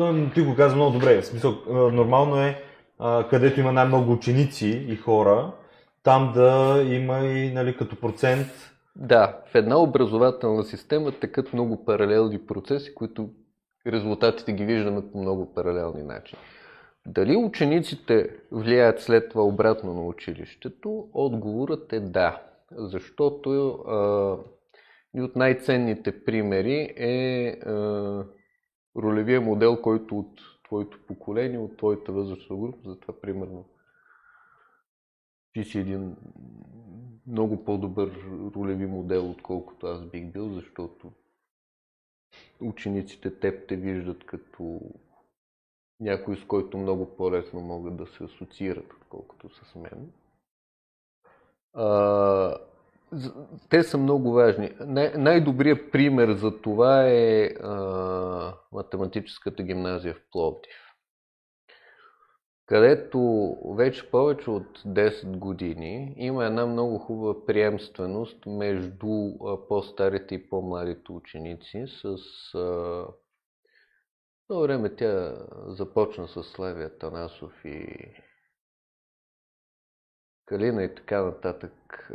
той 0.00 0.30
ти 0.34 0.40
го 0.40 0.56
каза 0.56 0.76
много 0.76 0.92
добре. 0.92 1.20
В 1.20 1.26
смисъл, 1.26 1.54
нормално 1.68 2.36
е, 2.36 2.62
където 3.30 3.60
има 3.60 3.72
най-много 3.72 4.12
ученици 4.12 4.68
и 4.88 4.96
хора, 4.96 5.52
там 6.02 6.32
да 6.34 6.82
има 6.86 7.18
и 7.18 7.52
нали, 7.52 7.76
като 7.76 7.96
процент. 7.96 8.46
Да, 8.96 9.38
в 9.46 9.54
една 9.54 9.78
образователна 9.78 10.64
система 10.64 11.12
текат 11.12 11.52
много 11.52 11.84
паралелни 11.84 12.38
процеси, 12.46 12.94
които 12.94 13.28
резултатите 13.86 14.52
ги 14.52 14.64
виждаме 14.64 15.02
по 15.12 15.18
много 15.18 15.54
паралелни 15.54 16.02
начини. 16.02 16.40
Дали 17.06 17.36
учениците 17.36 18.30
влияят 18.52 19.00
след 19.00 19.30
това 19.30 19.44
обратно 19.44 19.94
на 19.94 20.06
училището? 20.06 21.08
Отговорът 21.12 21.92
е 21.92 22.00
да. 22.00 22.42
Защото 22.72 23.70
а, 23.70 24.36
и 25.18 25.22
от 25.22 25.36
най-ценните 25.36 26.24
примери 26.24 26.94
е 26.96 27.48
а, 27.48 28.24
ролевия 28.96 29.40
модел, 29.40 29.82
който 29.82 30.18
от 30.18 30.40
твоето 30.64 31.06
поколение, 31.06 31.58
от 31.58 31.76
твоята 31.76 32.12
възрастова 32.12 32.60
група, 32.60 32.90
затова 32.90 33.20
примерно 33.20 33.64
ти 35.52 35.64
си 35.64 35.78
един 35.78 36.16
много 37.26 37.64
по-добър 37.64 38.24
ролеви 38.56 38.86
модел, 38.86 39.30
отколкото 39.30 39.86
аз 39.86 40.04
бих 40.04 40.32
бил, 40.32 40.48
защото 40.48 41.12
учениците 42.60 43.38
теб 43.38 43.68
те 43.68 43.76
виждат 43.76 44.26
като 44.26 44.80
някой, 46.00 46.36
с 46.36 46.44
който 46.44 46.78
много 46.78 47.16
по-лесно 47.16 47.60
могат 47.60 47.96
да 47.96 48.06
се 48.06 48.24
асоциират, 48.24 48.92
отколкото 48.92 49.48
с 49.48 49.74
мен. 49.74 50.12
А, 51.72 52.56
те 53.68 53.82
са 53.82 53.98
много 53.98 54.32
важни. 54.32 54.70
Най- 54.80 55.12
най-добрият 55.16 55.92
пример 55.92 56.32
за 56.32 56.60
това 56.60 57.04
е 57.06 57.44
а, 57.44 58.54
математическата 58.72 59.62
гимназия 59.62 60.14
в 60.14 60.22
Пловдив, 60.32 60.94
където 62.66 63.54
вече 63.76 64.10
повече 64.10 64.50
от 64.50 64.78
10 64.78 65.36
години 65.38 66.14
има 66.16 66.46
една 66.46 66.66
много 66.66 66.98
хубава 66.98 67.46
приемственост 67.46 68.46
между 68.46 69.32
по-старите 69.68 70.34
и 70.34 70.48
по-младите 70.48 71.12
ученици 71.12 71.84
с 71.86 72.14
а, 72.54 73.06
едно 74.50 74.62
време 74.62 74.96
тя 74.96 75.34
започна 75.66 76.28
с 76.28 76.42
Славия 76.42 76.98
Танасов 76.98 77.64
и 77.64 77.86
Калина 80.46 80.84
и 80.84 80.94
така 80.94 81.22
нататък, 81.22 82.10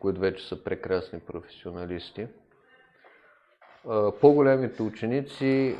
които 0.00 0.20
вече 0.20 0.48
са 0.48 0.64
прекрасни 0.64 1.20
професионалисти. 1.20 2.26
По-големите 4.20 4.82
ученици 4.82 5.76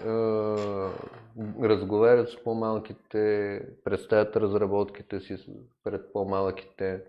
разговарят 1.62 2.28
с 2.28 2.44
по-малките, 2.44 3.62
представят 3.84 4.36
разработките 4.36 5.20
си 5.20 5.36
пред 5.84 6.12
по-малките, 6.12 7.02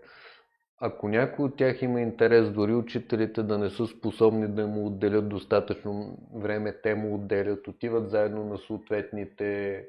ако 0.84 1.08
някой 1.08 1.44
от 1.44 1.56
тях 1.56 1.82
има 1.82 2.00
интерес, 2.00 2.50
дори 2.50 2.74
учителите 2.74 3.42
да 3.42 3.58
не 3.58 3.70
са 3.70 3.86
способни 3.86 4.48
да 4.48 4.66
му 4.66 4.86
отделят 4.86 5.28
достатъчно 5.28 6.18
време, 6.34 6.80
те 6.82 6.94
му 6.94 7.14
отделят, 7.14 7.68
отиват 7.68 8.10
заедно 8.10 8.44
на 8.44 8.58
съответните 8.58 9.84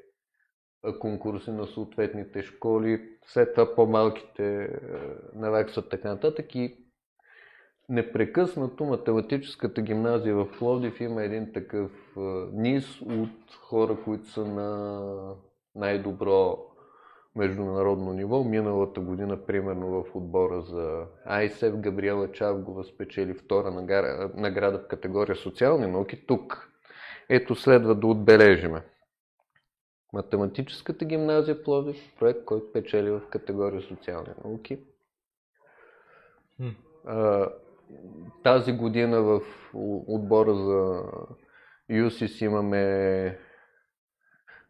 конкурси 1.00 1.50
на 1.50 1.66
съответните 1.66 2.42
школи, 2.42 3.08
след 3.26 3.54
това 3.54 3.74
по-малките 3.74 4.70
наваксват 5.34 5.88
така 5.88 6.08
нататък 6.08 6.54
и 6.54 6.83
непрекъснато 7.88 8.84
математическата 8.84 9.82
гимназия 9.82 10.36
в 10.36 10.48
Пловдив 10.58 11.00
има 11.00 11.24
един 11.24 11.52
такъв 11.52 11.90
низ 12.52 13.00
от 13.00 13.54
хора, 13.60 13.96
които 14.04 14.28
са 14.28 14.44
на 14.44 15.34
най-добро 15.74 16.66
международно 17.36 18.12
ниво. 18.12 18.44
Миналата 18.44 19.00
година, 19.00 19.46
примерно 19.46 19.86
в 19.88 20.16
отбора 20.16 20.60
за 20.62 21.06
АИСЕВ, 21.24 21.76
Габриела 21.76 22.32
Чавгова 22.32 22.84
спечели 22.84 23.34
втора 23.34 23.70
награда 24.34 24.78
в 24.78 24.88
категория 24.88 25.36
социални 25.36 25.86
науки. 25.86 26.26
Тук 26.26 26.70
ето 27.28 27.54
следва 27.54 27.94
да 27.94 28.06
отбележиме. 28.06 28.82
Математическата 30.12 31.04
гимназия 31.04 31.62
Пловдив, 31.62 31.96
проект, 32.18 32.44
който 32.44 32.72
печели 32.72 33.10
в 33.10 33.22
категория 33.30 33.82
социални 33.82 34.28
науки. 34.44 34.78
Тази 38.42 38.72
година 38.72 39.22
в 39.22 39.40
отбора 40.08 40.54
за 40.54 41.02
ЮСИС 41.88 42.40
имаме 42.40 43.38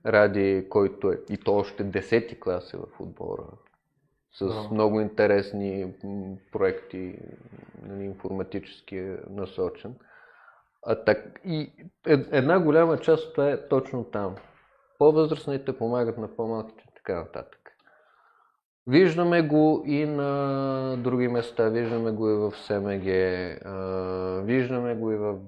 Ради, 0.06 0.66
който 0.70 1.12
е 1.12 1.20
и 1.30 1.36
то 1.36 1.54
още 1.56 1.84
10-ти 1.84 2.40
клас 2.40 2.74
е 2.74 2.76
в 2.76 3.00
отбора, 3.00 3.46
с 4.32 4.40
no. 4.40 4.70
много 4.70 5.00
интересни 5.00 5.94
проекти, 6.52 7.18
нали, 7.82 8.04
информатически 8.04 8.96
е 8.96 9.18
насочен. 9.30 9.94
А 10.86 11.04
так, 11.04 11.40
и 11.44 11.72
една 12.06 12.60
голяма 12.60 12.98
част 12.98 13.26
от 13.26 13.34
това 13.34 13.50
е 13.50 13.68
точно 13.68 14.04
там. 14.04 14.36
По-възрастните 14.98 15.78
помагат 15.78 16.18
на 16.18 16.36
по-малките 16.36 16.84
и 16.90 16.94
така 16.94 17.14
нататък. 17.14 17.63
Виждаме 18.86 19.42
го 19.42 19.82
и 19.86 20.06
на 20.06 20.96
други 20.98 21.28
места, 21.28 21.68
виждаме 21.68 22.10
го 22.10 22.28
и 22.28 22.34
в 22.34 22.52
СМГ, 22.56 23.04
виждаме 24.46 24.94
го 24.94 25.10
и 25.10 25.16
в 25.16 25.38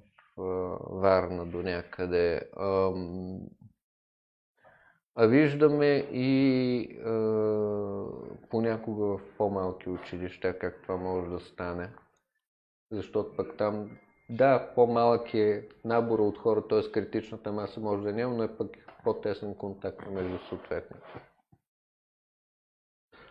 Варна 0.91 1.47
до 1.47 1.63
някъде. 1.63 2.43
А 5.15 5.27
виждаме 5.27 5.87
и 6.13 6.99
понякога 8.51 9.07
в 9.07 9.21
по-малки 9.39 9.91
училища 9.91 10.59
как 10.59 10.83
това 10.83 10.97
може 10.97 11.31
да 11.31 11.41
стане. 11.41 11.91
Защото 12.91 13.37
пък 13.37 13.57
там, 13.57 13.91
да, 14.31 14.73
по-малък 14.75 15.35
е 15.35 15.69
набора 15.85 16.23
от 16.23 16.39
хора, 16.39 16.69
т.е. 16.69 16.93
критичната 16.93 17.53
маса 17.53 17.81
може 17.81 18.03
да 18.03 18.13
няма, 18.13 18.35
но 18.35 18.43
е 18.43 18.57
пък 18.57 18.71
по-тесен 19.05 19.55
контакт 19.55 20.11
между 20.11 20.39
съответните. 20.39 21.21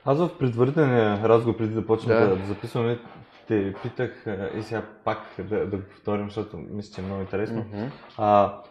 Аз 0.05 0.19
в 0.19 0.37
предварителния 0.39 1.29
разговор, 1.29 1.57
преди 1.57 1.73
да 1.73 1.85
почнем 1.85 2.17
да. 2.17 2.35
да 2.35 2.45
записваме, 2.45 2.99
те 3.47 3.73
питах 3.83 4.25
и 4.57 4.61
сега 4.61 4.83
пак 5.03 5.19
да, 5.39 5.65
да 5.65 5.77
го 5.77 5.83
повторим, 5.83 6.25
защото 6.25 6.57
мисля, 6.57 6.95
че 6.95 7.01
е 7.01 7.03
много 7.03 7.21
интересно. 7.21 7.63
Mm-hmm. 7.63 7.89
А, 8.17 8.61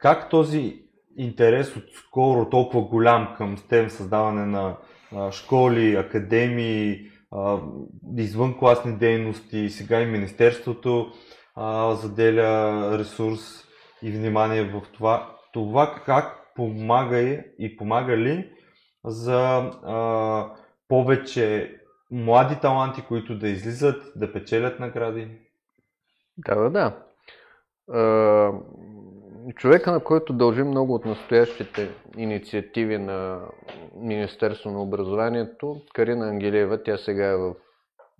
как 0.00 0.30
този 0.30 0.82
интерес 1.16 1.76
от 1.76 1.84
скоро 1.92 2.50
толкова 2.50 2.82
голям 2.82 3.34
към 3.36 3.56
STEM, 3.56 3.88
създаване 3.88 4.46
на 4.46 4.76
а, 5.16 5.32
школи, 5.32 5.94
академии, 5.94 7.00
а, 7.32 7.58
извънкласни 8.16 8.92
дейности, 8.98 9.70
сега 9.70 10.00
и 10.00 10.06
Министерството 10.06 11.06
а, 11.56 11.94
заделя 11.94 12.98
ресурс 12.98 13.40
и 14.02 14.10
внимание 14.10 14.64
в 14.64 14.82
това. 14.92 15.36
Това 15.52 15.94
как 16.06 16.52
помага 16.54 17.20
и 17.58 17.76
помага 17.78 18.16
ли 18.16 18.50
за 19.04 19.56
а, 19.86 20.50
повече 20.88 21.76
млади 22.10 22.56
таланти, 22.60 23.02
които 23.08 23.38
да 23.38 23.48
излизат, 23.48 24.12
да 24.16 24.32
печелят 24.32 24.80
награди? 24.80 25.28
Да, 26.38 26.54
да, 26.54 26.70
да 26.70 26.96
човека, 29.56 29.92
на 29.92 30.00
който 30.00 30.32
дължи 30.32 30.62
много 30.62 30.94
от 30.94 31.04
настоящите 31.04 31.90
инициативи 32.16 32.98
на 32.98 33.40
Министерство 33.96 34.70
на 34.70 34.82
образованието, 34.82 35.80
Карина 35.94 36.28
Ангелиева, 36.28 36.82
тя 36.82 36.98
сега 36.98 37.26
е 37.26 37.36
в 37.36 37.54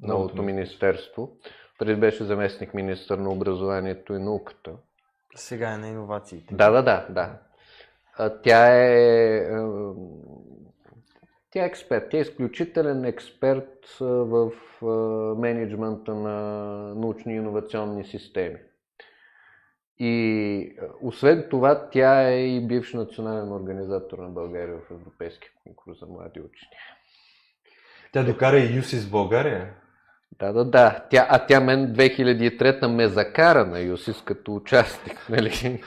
новото 0.03 0.43
министерство. 0.43 1.31
Преди 1.79 2.01
беше 2.01 2.25
заместник 2.25 2.75
министър 2.75 3.19
на 3.19 3.31
образованието 3.31 4.15
и 4.15 4.19
науката. 4.19 4.71
Сега 5.35 5.73
е 5.73 5.79
на 5.79 5.89
иновациите. 5.89 6.55
Да, 6.55 6.71
да, 6.71 6.83
да, 6.83 7.07
да. 7.11 7.39
Тя 8.43 8.75
е, 8.75 9.47
тя 11.51 11.63
е 11.63 11.67
експерт. 11.67 12.11
Тя 12.11 12.19
е 12.19 12.21
изключителен 12.21 13.05
експерт 13.05 13.97
в 14.01 14.51
менеджмента 15.39 16.15
на 16.15 16.35
научни 16.95 17.35
иновационни 17.35 18.05
системи. 18.05 18.59
И 20.01 20.77
освен 21.03 21.47
това, 21.51 21.91
тя 21.91 22.29
е 22.29 22.57
и 22.57 22.67
бивш 22.67 22.93
национален 22.93 23.53
организатор 23.53 24.19
на 24.19 24.29
България 24.29 24.77
в 24.77 24.91
Европейския 24.91 25.51
конкурс 25.65 25.99
за 26.01 26.07
млади 26.07 26.41
учени. 26.41 26.71
Тя 28.13 28.23
докара 28.23 28.59
и 28.59 28.77
ЮСИС 28.77 29.07
в 29.07 29.11
България? 29.11 29.75
Да, 30.39 30.53
да, 30.53 30.65
да. 30.65 31.07
Тя, 31.11 31.27
а 31.31 31.47
тя 31.47 31.61
мен 31.61 31.95
2003 31.95 32.87
ме 32.87 33.09
закара 33.09 33.67
на 33.67 33.81
ЮСИС 33.81 34.23
като 34.25 34.55
участник. 34.55 35.29
Нали? 35.29 35.83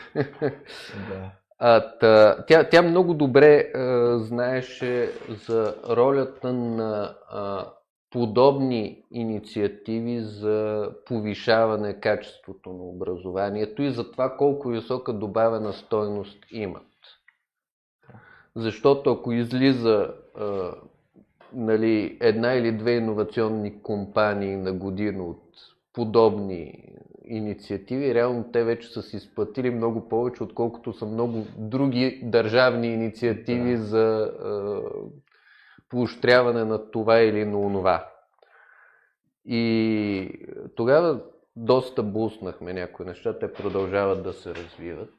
Да. 1.10 1.32
А, 1.64 1.98
тя, 2.00 2.46
тя, 2.48 2.70
тя 2.70 2.82
много 2.82 3.14
добре 3.14 3.72
а, 3.76 4.18
знаеше 4.20 5.12
за 5.48 5.76
ролята 5.90 6.54
на 6.54 7.16
а, 7.30 7.72
подобни 8.10 9.04
инициативи 9.12 10.20
за 10.22 10.90
повишаване 11.06 12.00
качеството 12.00 12.70
на 12.70 12.84
образованието 12.84 13.82
и 13.82 13.92
за 13.92 14.12
това 14.12 14.38
колко 14.38 14.70
висока 14.70 15.14
добавена 15.14 15.74
стойност 15.74 16.38
имат. 16.52 16.88
Защото 18.56 19.12
ако 19.12 19.32
излиза 19.32 20.14
а, 20.36 20.72
нали, 21.54 22.18
една 22.22 22.54
или 22.54 22.72
две 22.72 22.92
иновационни 22.92 23.82
компании 23.82 24.56
на 24.56 24.74
година 24.74 25.24
от 25.24 25.44
подобни 25.94 26.92
инициативи. 27.32 28.14
Реално 28.14 28.52
те 28.52 28.64
вече 28.64 28.88
са 28.94 29.02
си 29.02 29.18
изплатили 29.18 29.70
много 29.70 30.10
повече, 30.10 30.44
отколкото 30.44 30.94
са 30.94 31.06
много 31.06 31.46
други 31.58 32.22
държавни 32.24 32.88
инициативи 32.88 33.72
да. 33.72 33.84
за 33.84 34.32
е, 34.34 34.52
поощряване 35.90 36.64
на 36.64 36.92
това 36.92 37.20
или 37.20 37.46
на 37.46 37.60
онова. 37.60 38.10
И 39.46 40.30
тогава 40.76 41.22
доста 41.56 42.04
буснахме 42.04 42.74
някои 42.74 43.06
неща, 43.06 43.40
те 43.40 43.54
продължават 43.54 44.24
да 44.24 44.34
се 44.34 44.56
развиват. 44.56 45.14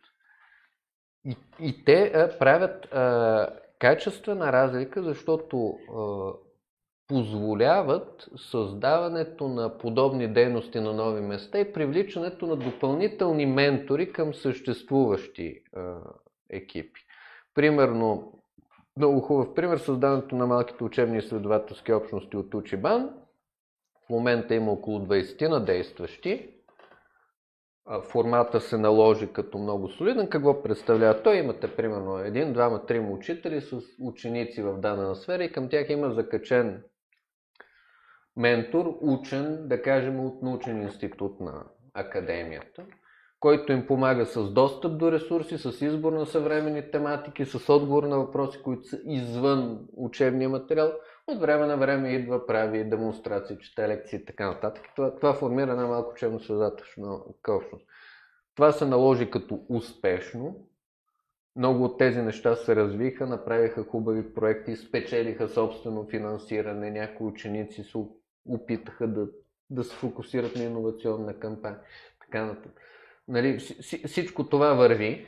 И, 1.25 1.37
и 1.61 1.85
те 1.85 2.13
а, 2.15 2.39
правят 2.39 2.93
а, 2.93 3.49
качествена 3.79 4.53
разлика, 4.53 5.03
защото 5.03 5.79
а, 5.97 6.33
позволяват 7.13 8.29
създаването 8.37 9.49
на 9.49 9.79
подобни 9.79 10.29
дейности 10.29 10.81
на 10.81 10.93
нови 10.93 11.21
места 11.21 11.59
и 11.59 11.73
привличането 11.73 12.47
на 12.47 12.57
допълнителни 12.57 13.47
ментори 13.47 14.13
към 14.13 14.35
съществуващи 14.35 15.61
екипи. 16.51 17.01
Примерно, 17.55 18.33
много 18.97 19.21
хубав 19.21 19.55
пример, 19.55 19.79
създаването 19.79 20.37
на 20.37 20.47
малките 20.47 20.85
учебни 20.85 21.19
изследователски 21.19 21.93
общности 21.93 22.37
от 22.37 22.55
Учибан. 22.55 23.11
В 24.07 24.11
момента 24.11 24.55
има 24.55 24.73
около 24.73 24.99
20 24.99 25.49
на 25.49 25.65
действащи. 25.65 26.49
Формата 28.03 28.61
се 28.61 28.79
наложи 28.79 29.33
като 29.33 29.59
много 29.59 29.89
солиден. 29.89 30.29
Какво 30.29 30.63
представлява? 30.63 31.23
Той 31.23 31.37
имате 31.37 31.77
примерно 31.77 32.19
един, 32.19 32.53
двама, 32.53 32.87
трима 32.87 33.11
учители 33.11 33.61
с 33.61 33.81
ученици 34.01 34.63
в 34.63 34.79
дадена 34.79 35.17
сфера 35.17 35.45
и 35.45 35.53
към 35.53 35.69
тях 35.69 35.91
има 35.91 36.11
закачен 36.11 36.83
ментор, 38.37 38.99
учен, 39.01 39.69
да 39.69 39.83
кажем, 39.83 40.21
от 40.21 40.43
научен 40.43 40.83
институт 40.83 41.41
на 41.41 41.65
академията, 41.95 42.85
който 43.41 43.73
им 43.73 43.87
помага 43.87 44.27
с 44.27 44.51
достъп 44.51 44.99
до 44.99 45.13
ресурси, 45.13 45.59
с 45.59 45.85
избор 45.85 46.13
на 46.13 46.27
съвременни 46.27 46.91
тематики, 46.91 47.45
с 47.45 47.73
отговор 47.73 48.03
на 48.03 48.19
въпроси, 48.19 48.63
които 48.63 48.89
са 48.89 48.99
извън 49.05 49.87
учебния 49.97 50.49
материал. 50.49 50.93
От 51.27 51.41
време 51.41 51.67
на 51.67 51.77
време 51.77 52.13
идва, 52.13 52.47
прави 52.47 52.85
демонстрации, 52.85 53.59
чете 53.59 53.89
лекции 53.89 54.17
и 54.17 54.25
така 54.25 54.47
нататък. 54.47 54.85
Това, 54.97 55.17
това 55.17 55.35
формира 55.35 55.71
една 55.71 55.87
малко 55.87 56.13
учебно 56.13 56.41
създателна 56.41 57.21
общност. 57.49 57.87
Това 58.55 58.73
се 58.73 58.87
наложи 58.87 59.31
като 59.31 59.61
успешно. 59.69 60.67
Много 61.57 61.85
от 61.85 61.99
тези 61.99 62.23
неща 62.23 62.57
се 62.57 62.77
развиха, 62.77 63.27
направиха 63.27 63.85
хубави 63.85 64.35
проекти, 64.35 64.77
спечелиха 64.77 65.49
собствено 65.49 66.07
финансиране, 66.11 66.91
някои 66.91 67.27
ученици 67.27 67.85
се 67.85 67.99
опитаха 68.49 69.09
да, 69.09 69.29
да 69.71 69.85
се 69.85 69.97
фокусират 69.97 70.57
на 70.57 70.63
иновационна 70.63 71.39
кампания. 71.39 71.81
Така 72.21 72.45
нататък. 72.45 72.81
Нали, 73.29 73.59
всичко 74.07 74.49
това 74.49 74.75
върви 74.75 75.27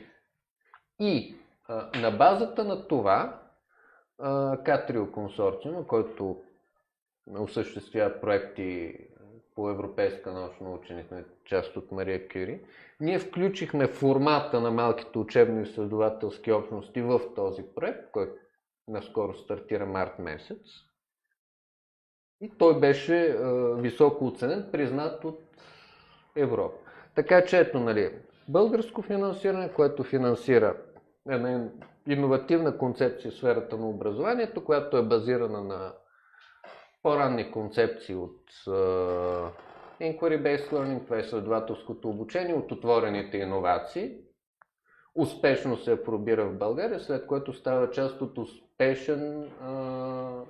и 0.99 1.35
а, 1.67 1.99
на 1.99 2.11
базата 2.11 2.63
на 2.63 2.87
това 2.87 3.41
а, 4.17 4.63
Катрио 4.63 5.11
консорциума, 5.11 5.87
който 5.87 6.43
осъществява 7.27 8.21
проекти 8.21 8.97
по 9.55 9.69
европейска 9.69 10.31
научна 10.31 10.71
ученица, 10.71 11.23
част 11.45 11.77
от 11.77 11.91
Мария 11.91 12.27
Кюри, 12.27 12.61
ние 12.99 13.19
включихме 13.19 13.87
формата 13.87 14.61
на 14.61 14.71
малките 14.71 15.17
учебно-изследователски 15.17 16.51
общности 16.51 17.01
в 17.01 17.21
този 17.35 17.63
проект, 17.75 18.11
който 18.11 18.33
наскоро 18.87 19.35
стартира 19.35 19.85
март 19.85 20.19
месец. 20.19 20.59
И 22.41 22.51
той 22.57 22.79
беше 22.79 23.25
е, 23.25 23.35
високо 23.75 24.27
оценен, 24.27 24.69
признат 24.71 25.23
от 25.23 25.39
Европа. 26.35 26.77
Така 27.15 27.45
че 27.45 27.59
ето, 27.59 27.79
нали, 27.79 28.11
българско 28.47 29.01
финансиране, 29.01 29.73
което 29.73 30.03
финансира 30.03 30.75
една 31.29 31.69
иновативна 32.07 32.77
концепция 32.77 33.31
в 33.31 33.35
сферата 33.35 33.77
на 33.77 33.89
образованието, 33.89 34.65
която 34.65 34.97
е 34.97 35.03
базирана 35.03 35.63
на 35.63 35.93
по-ранни 37.03 37.51
концепции 37.51 38.15
от 38.15 38.41
uh, 38.67 39.49
Inquiry-Based 40.01 40.71
Learning, 40.71 41.03
това 41.03 41.17
е 41.17 41.23
следователското 41.23 42.09
обучение, 42.09 42.55
от 42.55 42.71
отворените 42.71 43.37
иновации. 43.37 44.17
Успешно 45.15 45.77
се 45.77 46.03
пробира 46.03 46.45
в 46.45 46.57
България, 46.57 46.99
след 46.99 47.27
което 47.27 47.53
става 47.53 47.91
част 47.91 48.21
от 48.21 48.37
успешен 48.37 49.49
uh, 49.63 50.43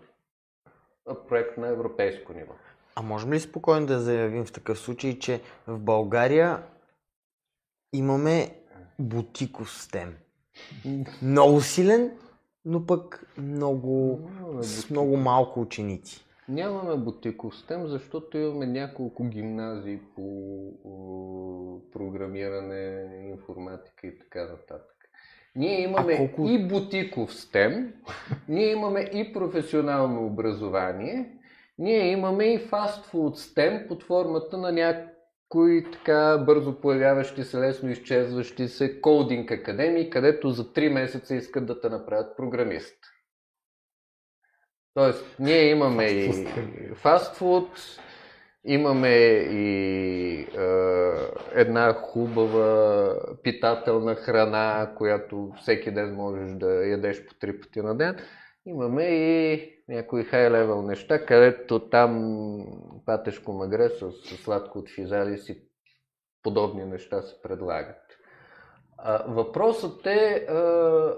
проект 1.27 1.57
на 1.57 1.67
европейско 1.67 2.33
ниво. 2.33 2.53
А 2.95 3.01
можем 3.01 3.33
ли 3.33 3.39
спокойно 3.39 3.85
да 3.85 3.99
заявим 3.99 4.45
в 4.45 4.51
такъв 4.51 4.79
случай, 4.79 5.19
че 5.19 5.41
в 5.67 5.79
България 5.79 6.63
имаме 7.93 8.59
бутиков 8.99 9.69
STEM? 9.69 10.11
Много 11.21 11.61
силен, 11.61 12.17
но 12.65 12.85
пък 12.85 13.25
много, 13.37 14.19
с 14.61 14.89
много 14.89 15.17
малко 15.17 15.61
ученици. 15.61 16.25
Нямаме 16.49 16.95
бутиков 16.95 17.53
STEM, 17.53 17.85
защото 17.85 18.37
имаме 18.37 18.65
няколко 18.65 19.23
гимназии 19.23 19.99
по 20.15 21.81
програмиране, 21.91 23.09
информатика 23.31 24.07
и 24.07 24.19
така 24.19 24.41
нататък. 24.41 24.94
Ние 25.55 25.81
имаме 25.81 26.17
колко... 26.17 26.47
и 26.47 26.67
бутиков 26.67 27.33
STEM, 27.33 27.91
ние 28.47 28.71
имаме 28.71 28.99
и 29.13 29.33
професионално 29.33 30.25
образование, 30.25 31.31
ние 31.77 32.11
имаме 32.11 32.53
и 32.53 32.59
фастфуд 32.59 33.37
STEM 33.37 33.87
под 33.87 34.03
формата 34.03 34.57
на 34.57 34.71
някои 34.71 35.91
така 35.91 36.43
бързо 36.45 36.81
появяващи 36.81 37.43
се, 37.43 37.57
лесно 37.57 37.89
изчезващи 37.89 38.67
се 38.67 39.01
кодинг 39.01 39.51
академии, 39.51 40.09
където 40.09 40.49
за 40.49 40.63
3 40.63 40.89
месеца 40.89 41.35
искат 41.35 41.65
да 41.65 41.81
те 41.81 41.89
направят 41.89 42.37
програмист. 42.37 42.97
Тоест, 44.93 45.25
ние 45.39 45.69
имаме 45.69 46.05
и 46.05 46.45
фастфуд, 46.95 47.69
Имаме 48.67 49.15
и 49.51 50.39
е, 50.39 50.47
една 51.53 51.93
хубава 51.93 53.15
питателна 53.43 54.15
храна, 54.15 54.93
която 54.97 55.51
всеки 55.61 55.91
ден 55.91 56.15
можеш 56.15 56.51
да 56.51 56.87
ядеш 56.87 57.25
по 57.25 57.33
три 57.33 57.59
пъти 57.59 57.81
на 57.81 57.97
ден. 57.97 58.17
Имаме 58.65 59.03
и 59.03 59.71
някои 59.87 60.23
хай-левел 60.23 60.81
неща, 60.81 61.25
където 61.25 61.89
там 61.89 62.61
патешко 63.05 63.53
магре 63.53 63.89
с, 63.89 64.11
сладко 64.43 64.79
от 64.79 64.89
физалис 64.89 65.49
и 65.49 65.61
подобни 66.43 66.85
неща 66.85 67.21
се 67.21 67.41
предлагат. 67.41 68.01
Въпросът 69.27 70.05
е 70.05 70.45
а, 70.49 71.13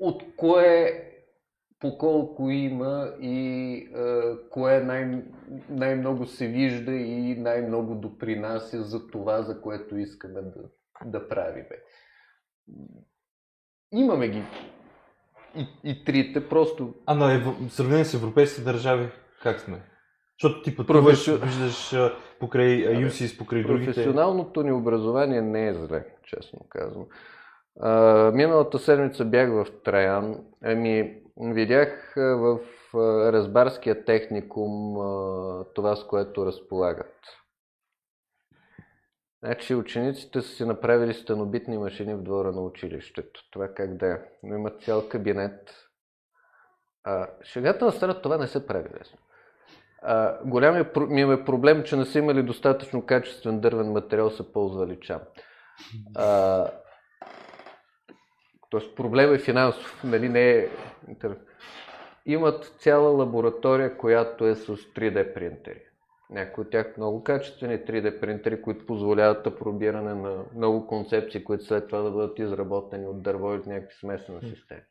от 0.00 0.22
кое 0.36 1.13
по 1.84 1.98
колко 1.98 2.50
има 2.50 3.12
и 3.20 3.88
а, 3.94 4.36
кое 4.50 4.80
най- 4.80 5.22
най-много 5.68 6.26
се 6.26 6.46
вижда 6.48 6.92
и 6.92 7.36
най-много 7.40 7.94
допринася 7.94 8.82
за 8.82 9.06
това, 9.06 9.42
за 9.42 9.60
което 9.60 9.96
искаме 9.96 10.40
да, 10.42 10.62
да 11.04 11.28
правим. 11.28 11.64
Имаме 13.92 14.28
ги 14.28 14.42
и, 15.56 15.90
и 15.90 16.04
трите, 16.04 16.48
просто... 16.48 16.94
А 17.06 17.14
на 17.14 17.34
ев... 17.34 17.44
сравнение 17.68 18.04
с 18.04 18.14
европейските 18.14 18.64
държави, 18.64 19.08
как 19.42 19.60
сме? 19.60 19.82
Защото 20.42 20.62
ти 20.62 20.76
пътуваш, 20.76 21.26
Професи... 21.26 21.46
виждаш 21.46 21.94
покрай 22.40 22.84
UCIS, 23.06 23.38
покрай 23.38 23.62
другите... 23.62 23.86
Професионалното 23.86 24.62
ни 24.62 24.72
образование 24.72 25.42
не 25.42 25.68
е 25.68 25.74
зле, 25.74 26.04
честно 26.22 26.60
казвам. 26.68 27.06
А, 27.80 28.30
миналата 28.34 28.78
седмица 28.78 29.24
бях 29.24 29.50
в 29.50 29.66
Траян. 29.84 30.44
Ами, 30.62 31.23
видях 31.40 32.12
в 32.16 32.60
Разбарския 33.32 34.04
техникум 34.04 34.94
това, 35.74 35.96
с 35.96 36.06
което 36.06 36.46
разполагат. 36.46 37.14
Значи 39.44 39.74
учениците 39.74 40.42
са 40.42 40.48
си 40.48 40.64
направили 40.64 41.14
стенобитни 41.14 41.78
машини 41.78 42.14
в 42.14 42.22
двора 42.22 42.52
на 42.52 42.60
училището. 42.60 43.40
Това 43.50 43.68
как 43.68 43.96
да 43.96 44.06
е. 44.06 44.18
Но 44.42 44.54
имат 44.54 44.82
цял 44.82 45.08
кабинет. 45.08 45.74
А, 47.04 47.28
шегата 47.42 47.84
на 47.84 47.92
страна 47.92 48.20
това 48.20 48.38
не 48.38 48.46
се 48.46 48.66
прави 48.66 48.88
лесно. 49.00 49.18
А, 50.02 50.38
голям 50.44 50.86
ми 50.96 51.22
е 51.22 51.44
проблем, 51.44 51.82
че 51.82 51.96
не 51.96 52.04
са 52.04 52.18
имали 52.18 52.42
достатъчно 52.42 53.06
качествен 53.06 53.60
дървен 53.60 53.92
материал, 53.92 54.30
са 54.30 54.52
ползвали 54.52 55.00
чам. 55.00 55.20
А, 56.16 56.66
Тоест 58.74 58.96
проблем 58.96 59.34
е 59.34 59.38
финансов, 59.38 60.04
нали 60.04 60.28
не 60.28 60.50
е 60.50 60.68
Имат 62.26 62.74
цяла 62.78 63.10
лаборатория, 63.10 63.96
която 63.96 64.46
е 64.46 64.54
с 64.54 64.66
3D 64.66 65.34
принтери. 65.34 65.82
Някои 66.30 66.62
от 66.64 66.70
тях 66.70 66.96
много 66.96 67.24
качествени 67.24 67.78
3D 67.78 68.20
принтери, 68.20 68.62
които 68.62 68.86
позволяват 68.86 69.46
апробиране 69.46 70.14
на 70.14 70.44
много 70.54 70.86
концепции, 70.86 71.44
които 71.44 71.64
след 71.64 71.86
това 71.86 72.02
да 72.02 72.10
бъдат 72.10 72.38
изработени 72.38 73.06
от 73.06 73.22
дърво 73.22 73.54
или 73.54 73.62
някакви 73.66 73.96
смесени 73.96 74.40
системи. 74.40 74.82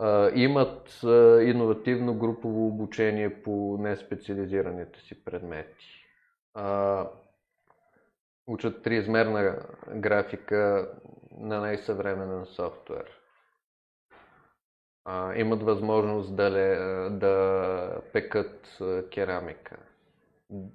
Uh, 0.00 0.34
имат 0.34 0.90
uh, 0.90 1.42
иновативно 1.42 2.14
групово 2.14 2.66
обучение 2.66 3.42
по 3.42 3.78
неспециализираните 3.80 5.00
си 5.00 5.24
предмети. 5.24 5.86
Uh, 6.56 7.08
учат 8.46 8.82
триизмерна 8.82 9.58
графика 9.94 10.90
на 11.40 11.60
най-съвременен 11.60 12.46
софтуер. 12.46 13.20
А, 15.04 15.34
имат 15.34 15.62
възможност 15.62 16.36
да, 16.36 16.50
ле, 16.50 16.76
да 17.10 18.02
пекат 18.12 18.78
керамика. 19.10 19.76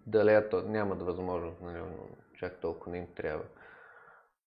Да 0.08 0.26
леят, 0.26 0.54
нямат 0.68 1.02
възможност, 1.02 1.62
нали, 1.62 1.80
чак 2.40 2.60
толкова 2.60 2.92
не 2.92 2.98
им 2.98 3.08
трябва. 3.16 3.44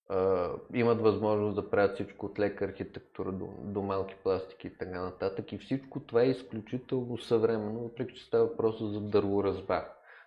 А, 0.09 0.51
имат 0.75 1.01
възможност 1.01 1.57
да 1.57 1.71
правят 1.71 1.95
всичко 1.95 2.27
от 2.27 2.39
лека 2.39 2.65
архитектура 2.65 3.33
до, 3.33 3.49
до 3.59 3.83
малки 3.83 4.15
пластики 4.23 4.67
и 4.67 4.79
така 4.79 5.01
нататък. 5.01 5.53
И 5.53 5.59
всичко 5.59 6.01
това 6.01 6.23
е 6.23 6.29
изключително 6.29 7.19
съвременно, 7.19 7.81
въпреки 7.81 8.15
че 8.15 8.25
става 8.25 8.47
въпрос 8.47 8.83
за 8.83 9.01
дърворазбар. 9.01 9.85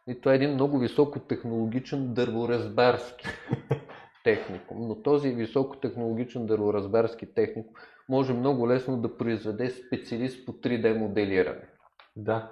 И 0.08 0.20
това 0.20 0.32
е 0.32 0.36
един 0.36 0.54
много 0.54 0.80
високотехнологичен 0.80 2.14
дърворазбарски 2.14 3.28
техникум. 4.24 4.88
Но 4.88 5.02
този 5.02 5.30
високотехнологичен 5.30 6.46
дърворазбарски 6.46 7.34
техникум 7.34 7.74
може 8.10 8.34
много 8.34 8.70
лесно 8.70 9.02
да 9.02 9.18
произведе 9.18 9.70
специалист 9.70 10.46
по 10.46 10.52
3D 10.52 10.98
моделиране. 10.98 11.68
Да. 12.16 12.52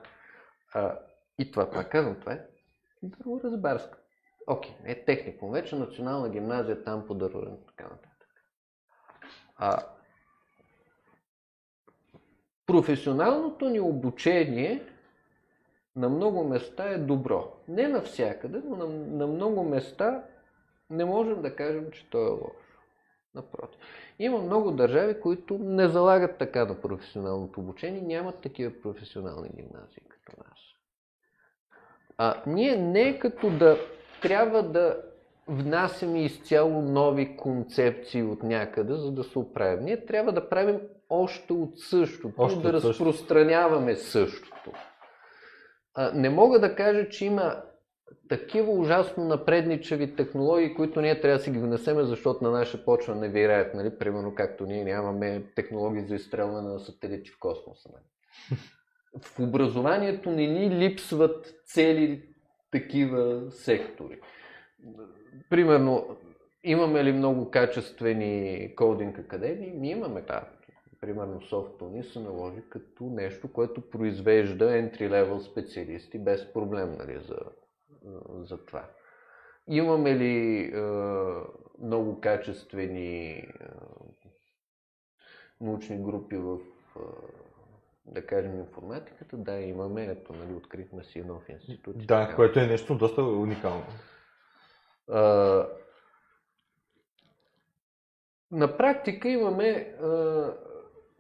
А, 0.74 1.00
и 1.40 1.52
това, 1.52 1.72
пак 1.72 1.92
казвам, 1.92 2.20
това 2.20 2.34
е 2.34 2.46
дърворазбарска. 3.04 3.98
Окей, 4.48 4.76
е 4.86 5.06
техникум. 5.06 5.52
Вече 5.52 5.76
национална 5.76 6.30
гимназия 6.30 6.84
там 6.84 7.08
по 7.08 7.14
дърворен, 7.14 7.58
така 7.68 7.84
нататък. 7.84 8.30
А, 9.56 9.84
професионалното 12.66 13.70
ни 13.70 13.80
обучение 13.80 14.84
на 15.96 16.10
много 16.10 16.44
места 16.44 16.90
е 16.90 16.98
добро. 16.98 17.54
Не 17.68 17.88
навсякъде, 17.88 18.62
но 18.66 18.76
на, 18.76 18.88
на 18.88 19.28
много 19.28 19.64
места 19.64 20.24
не 20.90 21.06
можем 21.06 21.42
да 21.42 21.56
кажем, 21.56 21.92
че 21.92 22.10
то 22.10 22.18
е 22.18 22.30
лошо. 22.30 22.54
Напротив. 23.36 23.80
Има 24.20 24.38
много 24.38 24.72
държави, 24.72 25.22
които 25.22 25.58
не 25.58 25.88
залагат 25.88 26.38
така 26.38 26.66
на 26.66 26.82
професионалното 26.82 27.60
обучение, 27.60 28.02
нямат 28.02 28.42
такива 28.42 28.72
професионални 28.82 29.50
гимназии 29.50 30.04
като 30.10 30.32
нас. 30.38 30.60
А 32.18 32.42
ние 32.48 32.78
не 32.78 33.20
като 33.20 33.50
да 33.50 33.78
трябва 34.22 34.64
да 34.64 35.02
внасяме 35.48 36.24
изцяло 36.24 36.82
нови 36.82 37.38
концепции 37.38 38.24
от 38.24 38.44
някъде, 38.44 38.94
за 38.94 39.12
да 39.12 39.24
се 39.24 39.40
оправим. 39.40 39.86
Ние 39.86 40.06
трябва 40.06 40.32
да 40.32 40.50
правим 40.50 40.80
още 41.10 41.54
от 41.54 41.80
същото, 41.80 42.34
още 42.38 42.60
да 42.60 42.68
от 42.68 42.74
разпространяваме 42.74 43.96
същото. 43.96 44.72
А, 45.94 46.12
не 46.14 46.30
мога 46.30 46.60
да 46.60 46.76
кажа, 46.76 47.10
че 47.10 47.26
има 47.26 47.62
такива 48.30 48.72
ужасно 48.72 49.26
напредничави 49.26 50.16
технологии, 50.16 50.74
които 50.74 51.02
ние 51.02 51.22
трябва 51.22 51.38
да 51.38 51.44
си 51.44 51.52
ги 51.52 51.60
внесеме, 51.60 52.04
защото 52.04 52.44
на 52.44 52.52
наша 52.52 52.86
почва 52.86 53.16
не 53.16 53.30
вираят, 53.30 53.74
нали? 53.74 53.98
примерно 54.00 54.36
както 54.36 54.66
ние 54.66 54.84
нямаме 54.84 55.44
технологии 55.56 56.06
за 56.06 56.16
изстрелване 56.16 56.70
на 56.70 56.80
сателити 56.80 57.30
в 57.30 57.40
космоса. 57.40 57.90
Нали? 57.94 58.04
В 59.22 59.40
образованието 59.40 60.32
не 60.32 60.48
ни 60.48 60.70
липсват 60.70 61.54
цели 61.66 62.24
такива 62.72 63.52
сектори. 63.52 64.20
Примерно, 65.50 66.18
имаме 66.64 67.04
ли 67.04 67.12
много 67.12 67.52
качествени 67.52 68.74
кодинг 68.76 69.20
академии? 69.20 69.72
Ние 69.76 69.92
имаме 69.92 70.22
да. 70.22 70.44
Примерно 71.02 71.42
ни 71.92 72.04
се 72.04 72.20
наложи 72.20 72.62
като 72.70 73.04
нещо, 73.04 73.54
което 73.54 73.90
произвежда 73.90 74.66
entry-level 74.66 75.40
специалисти 75.40 76.20
без 76.20 76.54
проблем 76.54 76.96
нали, 77.00 77.20
за 77.28 77.38
за 78.44 78.66
това. 78.66 78.86
Имаме 79.68 80.16
ли 80.16 80.64
е, 80.64 80.82
много 81.82 82.22
качествени 82.22 83.30
е, 83.30 83.48
научни 85.62 86.04
групи 86.04 86.38
в, 86.38 86.58
е, 86.96 87.00
да 88.06 88.26
кажем, 88.26 88.60
информатиката? 88.60 89.38
Да, 89.38 89.60
имаме. 89.60 90.06
Ето, 90.06 90.34
нали, 90.34 90.54
открихме 90.54 91.04
си 91.04 91.22
нов 91.22 91.50
институт. 91.50 91.98
Да, 91.98 92.06
така. 92.06 92.36
което 92.36 92.60
е 92.60 92.68
нещо 92.68 92.98
доста 92.98 93.24
уникално. 93.24 93.86
Е, 95.10 95.20
на 98.52 98.78
практика 98.78 99.30
имаме 99.30 99.68
е, 99.68 99.94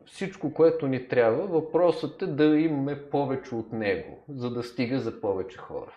всичко, 0.05 0.53
което 0.53 0.87
ни 0.87 1.07
трябва. 1.07 1.47
Въпросът 1.47 2.21
е 2.21 2.27
да 2.27 2.43
имаме 2.43 3.09
повече 3.09 3.55
от 3.55 3.71
него, 3.71 4.23
за 4.29 4.53
да 4.53 4.63
стига 4.63 4.99
за 4.99 5.21
повече 5.21 5.57
хора 5.57 5.93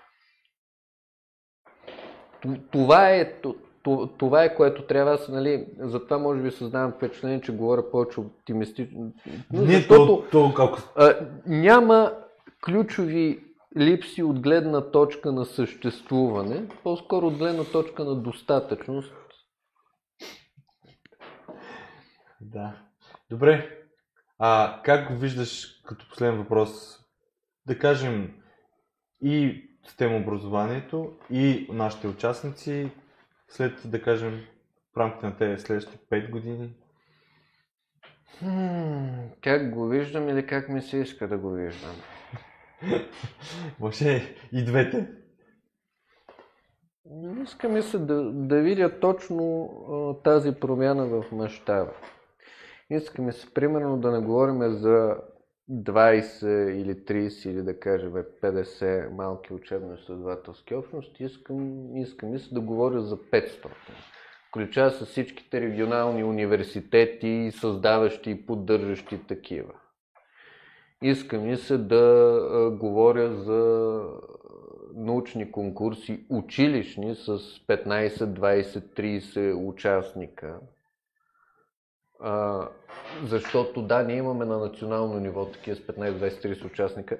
това 2.70 3.11
е, 3.11 3.32
това 4.18 4.45
е 4.45 4.55
което 4.55 4.86
трябва 4.86 5.12
аз, 5.12 5.28
нали, 5.28 5.66
затова 5.78 6.18
може 6.18 6.43
би 6.43 6.51
създавам 6.51 6.93
впечатление, 6.93 7.40
че 7.40 7.57
говоря 7.57 7.90
повече 7.90 8.20
оптимистично. 8.20 9.12
Не, 9.53 9.74
защото 9.74 10.24
то, 10.30 10.53
то, 10.55 10.78
а, 10.97 11.14
няма 11.47 12.12
ключови 12.64 13.45
липси 13.78 14.22
от 14.22 14.40
гледна 14.40 14.90
точка 14.90 15.32
на 15.32 15.45
съществуване, 15.45 16.68
по-скоро 16.82 17.26
от 17.26 17.36
гледна 17.36 17.64
точка 17.64 18.05
на 18.05 18.14
достатъчност. 18.14 19.14
Да. 22.40 22.76
Добре. 23.30 23.78
А 24.38 24.80
как 24.84 25.20
виждаш 25.20 25.82
като 25.86 26.09
последен 26.09 26.38
въпрос? 26.38 26.99
Да 27.66 27.78
кажем 27.78 28.34
и 29.22 29.62
STEM 29.87 30.22
образованието 30.22 31.12
и 31.30 31.66
нашите 31.72 32.09
участници 32.09 32.91
след, 33.49 33.72
да 33.85 34.03
кажем, 34.03 34.41
в 34.95 34.97
рамките 34.97 35.26
на 35.26 35.37
тези 35.37 35.62
следващите 35.62 35.99
5 36.11 36.30
години? 36.30 36.74
как 39.41 39.74
го 39.74 39.87
виждам 39.87 40.28
или 40.28 40.47
как 40.47 40.68
ми 40.68 40.83
се 40.83 40.97
иска 40.97 41.28
да 41.28 41.39
го 41.39 41.51
виждам? 41.51 41.95
Може 43.80 44.37
и 44.53 44.64
двете. 44.64 45.09
Искаме 47.43 47.83
се 47.83 47.99
да, 47.99 48.33
да 48.33 48.61
видя 48.61 49.01
точно 49.01 49.64
а, 49.64 50.22
тази 50.22 50.53
промяна 50.53 51.07
в 51.07 51.24
мащаба. 51.33 51.93
Искаме 52.91 53.33
се, 53.33 53.55
примерно, 53.55 54.01
да 54.01 54.11
не 54.11 54.18
говорим 54.18 54.72
за 54.72 55.16
20 55.70 56.70
или 56.70 56.94
30 56.94 57.48
или 57.50 57.62
да 57.62 57.80
кажем 57.80 58.12
50 58.12 59.10
малки 59.10 59.52
учебно-изследователски 59.52 60.74
общности, 60.74 61.24
искам, 61.24 61.96
искам 61.96 62.38
се 62.38 62.54
да 62.54 62.60
говоря 62.60 63.00
за 63.00 63.16
500. 63.16 63.68
Включая 64.48 64.90
с 64.90 65.06
всичките 65.06 65.60
регионални 65.60 66.24
университети, 66.24 67.50
създаващи 67.54 68.30
и 68.30 68.46
поддържащи 68.46 69.26
такива. 69.26 69.72
Искам 71.02 71.50
и 71.50 71.56
се 71.56 71.78
да 71.78 72.70
говоря 72.80 73.34
за 73.34 74.02
научни 74.94 75.52
конкурси, 75.52 76.24
училищни 76.30 77.14
с 77.14 77.28
15, 77.28 78.08
20, 78.08 78.62
30 79.22 79.68
участника, 79.68 80.60
а, 82.22 82.68
защото 83.24 83.82
да, 83.82 84.02
ние 84.02 84.16
имаме 84.16 84.44
на 84.44 84.58
национално 84.58 85.20
ниво 85.20 85.46
такива 85.46 85.76
с 85.76 85.80
15-20-30 85.80 86.66
участника. 86.66 87.18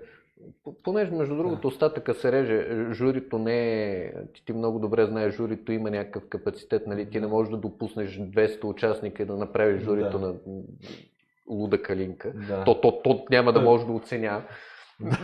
Понеже, 0.83 1.11
между 1.11 1.37
другото, 1.37 1.69
остатъка 1.69 2.15
се 2.15 2.33
реже, 2.33 2.67
журито 2.93 3.39
не 3.39 3.85
е... 3.85 4.13
Ти, 4.35 4.45
ти 4.45 4.53
много 4.53 4.79
добре 4.79 5.07
знаеш, 5.07 5.35
журито 5.35 5.73
има 5.73 5.91
някакъв 5.91 6.29
капацитет, 6.29 6.87
нали? 6.87 7.11
Ти 7.11 7.21
не 7.21 7.27
можеш 7.27 7.51
да 7.51 7.57
допуснеш 7.57 8.19
200 8.19 8.65
участника 8.65 9.23
и 9.23 9.27
да 9.27 9.37
направиш 9.37 9.83
журито 9.83 10.19
да. 10.19 10.27
на 10.27 10.35
луда 11.49 11.83
калинка. 11.83 12.33
Да. 12.49 12.65
То, 12.65 12.81
то, 12.81 13.01
то 13.05 13.25
няма 13.31 13.53
да 13.53 13.61
може 13.61 13.87
да 13.87 13.93
оценява. 13.93 14.43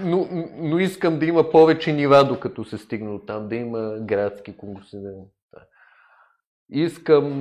Но, 0.04 0.28
но 0.56 0.78
искам 0.78 1.18
да 1.18 1.26
има 1.26 1.50
повече 1.50 1.92
нива, 1.92 2.24
докато 2.24 2.64
се 2.64 2.78
стигне 2.78 3.10
от 3.10 3.26
там, 3.26 3.48
да 3.48 3.56
има 3.56 3.98
градски 4.00 4.56
конкурси. 4.56 4.96
Искам 6.70 7.32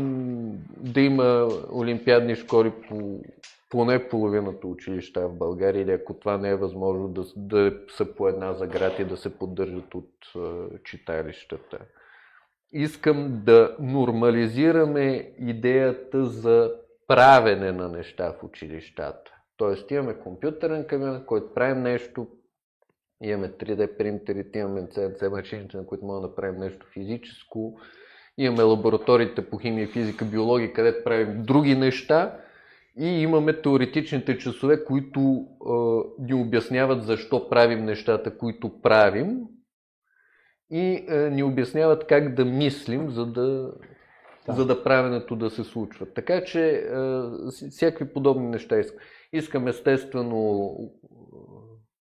да 0.78 1.01
има 1.01 1.49
олимпиадни 1.73 2.36
школи 2.36 2.73
по 2.89 3.21
поне 3.69 4.09
половината 4.09 4.67
училища 4.67 5.28
в 5.28 5.38
България 5.38 5.82
или 5.82 5.91
ако 5.91 6.13
това 6.13 6.38
не 6.38 6.49
е 6.49 6.55
възможно 6.55 7.07
да, 7.07 7.23
да 7.36 7.80
са 7.89 8.15
по 8.15 8.28
една 8.28 8.53
за 8.53 8.67
град 8.67 8.99
и 8.99 9.05
да 9.05 9.17
се 9.17 9.38
поддържат 9.38 9.95
от 9.95 10.11
е, 10.36 10.39
читалищата. 10.84 11.80
Искам 12.71 13.41
да 13.45 13.75
нормализираме 13.80 15.34
идеята 15.39 16.25
за 16.25 16.73
правене 17.07 17.71
на 17.71 17.89
неща 17.89 18.34
в 18.34 18.43
училищата. 18.43 19.32
Тоест 19.57 19.91
имаме 19.91 20.19
компютърен 20.19 20.88
кабинет, 20.88 21.25
който 21.25 21.53
правим 21.53 21.84
нещо, 21.84 22.28
имаме 23.21 23.49
3D 23.49 23.97
принтерите, 23.97 24.59
имаме 24.59 24.82
CNC 24.82 25.30
машините, 25.30 25.78
на 25.78 25.86
които 25.86 26.05
можем 26.05 26.30
да 26.30 26.36
правим 26.36 26.59
нещо 26.59 26.86
физическо, 26.93 27.80
Имаме 28.38 28.63
лабораториите 28.63 29.49
по 29.49 29.57
химия, 29.57 29.88
физика, 29.88 30.25
биология, 30.25 30.73
където 30.73 31.03
правим 31.03 31.43
други 31.43 31.75
неща. 31.75 32.38
И 32.99 33.05
имаме 33.07 33.61
теоретичните 33.61 34.38
часове, 34.38 34.85
които 34.85 35.19
е, 35.19 36.23
ни 36.23 36.33
обясняват 36.33 37.03
защо 37.03 37.49
правим 37.49 37.85
нещата, 37.85 38.38
които 38.38 38.81
правим. 38.81 39.39
и 40.71 41.05
е, 41.09 41.29
ни 41.29 41.43
обясняват 41.43 42.07
как 42.07 42.35
да 42.35 42.45
мислим, 42.45 43.09
за 43.09 43.25
да, 43.25 43.71
Да. 44.47 44.53
за 44.53 44.65
да 44.65 44.83
правенето 44.83 45.35
да 45.35 45.49
се 45.49 45.63
случва. 45.63 46.05
Така 46.05 46.43
че 46.43 46.69
е, 46.69 47.69
всякакви 47.69 48.13
подобни 48.13 48.47
неща 48.47 48.79
искам. 48.79 48.99
Искам 49.33 49.67
естествено 49.67 50.71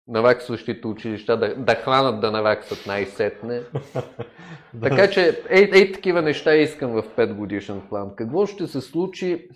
наваксващите 0.08 0.86
училища 0.86 1.38
да, 1.38 1.54
да 1.54 1.74
хванат 1.74 2.20
да 2.20 2.30
наваксат 2.30 2.86
най-сетне. 2.86 3.62
Така 4.82 5.10
че, 5.10 5.42
ей, 5.48 5.70
ей 5.72 5.92
такива 5.92 6.22
неща 6.22 6.54
искам 6.54 6.92
в 6.92 7.02
5 7.02 7.34
годишен 7.34 7.82
план. 7.88 8.16
Какво 8.16 8.46
ще 8.46 8.66
се 8.66 8.80
случи? 8.80 9.48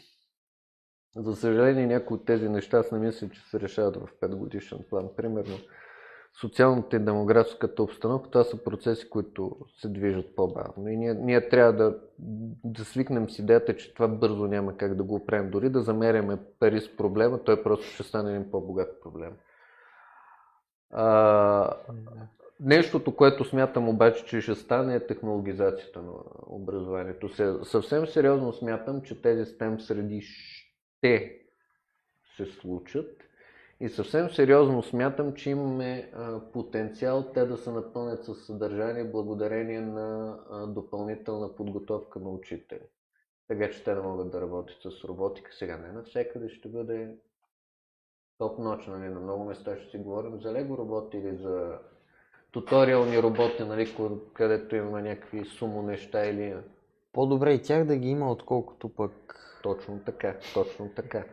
За 1.16 1.36
съжаление, 1.36 1.86
някои 1.86 2.14
от 2.14 2.26
тези 2.26 2.48
неща 2.48 2.78
аз 2.78 2.92
не 2.92 2.98
мисля, 2.98 3.28
че 3.28 3.40
се 3.40 3.60
решават 3.60 3.96
в 3.96 4.08
5 4.22 4.34
годишен 4.34 4.78
план. 4.90 5.08
Примерно, 5.16 5.56
социалната 6.40 6.96
и 6.96 6.98
демографската 6.98 7.82
обстановка, 7.82 8.30
това 8.30 8.44
са 8.44 8.64
процеси, 8.64 9.10
които 9.10 9.56
се 9.80 9.88
движат 9.88 10.36
по-бавно. 10.36 10.88
И 10.88 10.96
ние, 10.96 11.14
ние 11.14 11.48
трябва 11.48 11.72
да, 11.72 11.98
да 12.64 12.84
свикнем 12.84 13.30
с 13.30 13.38
идеята, 13.38 13.76
че 13.76 13.94
това 13.94 14.08
бързо 14.08 14.46
няма 14.46 14.76
как 14.76 14.94
да 14.94 15.04
го 15.04 15.14
оправим. 15.14 15.50
Дори 15.50 15.68
да 15.68 15.82
замеряме 15.82 16.38
пари 16.60 16.80
с 16.80 16.96
проблема, 16.96 17.44
той 17.44 17.62
просто 17.62 17.86
ще 17.86 18.02
стане 18.02 18.30
един 18.30 18.50
по-богат 18.50 19.00
проблем. 19.02 19.32
А, 20.90 21.76
Нещото, 22.60 23.16
което 23.16 23.44
смятам 23.44 23.88
обаче, 23.88 24.24
че 24.24 24.40
ще 24.40 24.54
стане 24.54 24.94
е 24.94 25.06
технологизацията 25.06 26.02
на 26.02 26.12
образованието. 26.46 27.28
Се- 27.28 27.54
Съвсем 27.64 28.06
сериозно 28.06 28.52
смятам, 28.52 29.02
че 29.02 29.22
тези 29.22 29.44
STEM 29.44 29.78
среди 29.78 30.20
ще 30.20 31.40
се 32.36 32.44
случат 32.46 33.22
и 33.80 33.88
съвсем 33.88 34.30
сериозно 34.30 34.82
смятам, 34.82 35.34
че 35.34 35.50
имаме 35.50 36.12
потенциал 36.52 37.32
те 37.34 37.44
да 37.44 37.56
се 37.56 37.70
напълнят 37.70 38.24
със 38.24 38.46
съдържание 38.46 39.04
благодарение 39.04 39.80
на 39.80 40.36
допълнителна 40.68 41.54
подготовка 41.54 42.20
на 42.20 42.28
учители. 42.30 42.86
Така 43.48 43.70
че 43.70 43.84
те 43.84 43.94
да 43.94 44.02
могат 44.02 44.30
да 44.30 44.40
работят 44.40 44.76
с 44.82 45.04
роботика. 45.04 45.50
Сега 45.54 45.76
не 45.76 45.92
навсякъде 45.92 46.48
ще 46.48 46.68
бъде 46.68 47.14
топ 48.38 48.58
ноч, 48.58 48.86
нали? 48.86 49.08
на 49.08 49.20
много 49.20 49.44
места 49.44 49.76
ще 49.76 49.90
си 49.90 49.98
говорим 49.98 50.40
за 50.40 50.52
лего 50.52 50.78
роботи 50.78 51.16
или 51.16 51.36
за 51.36 51.78
туториални 52.50 53.22
роботи, 53.22 53.64
нали, 53.64 53.94
където 54.34 54.76
имаме 54.76 55.02
някакви 55.02 55.44
сумо 55.44 55.82
неща 55.82 56.26
или 56.26 56.56
По-добре 57.12 57.52
и 57.52 57.62
тях 57.62 57.84
да 57.84 57.96
ги 57.96 58.08
има, 58.08 58.32
отколкото 58.32 58.88
пък... 58.88 59.12
точно 59.62 60.00
така, 60.06 60.36
точно 60.54 60.90
така. 60.96 61.24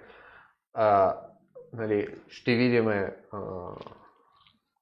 А, 0.73 1.19
нали, 1.73 2.15
ще 2.27 2.55
видим 2.55 2.85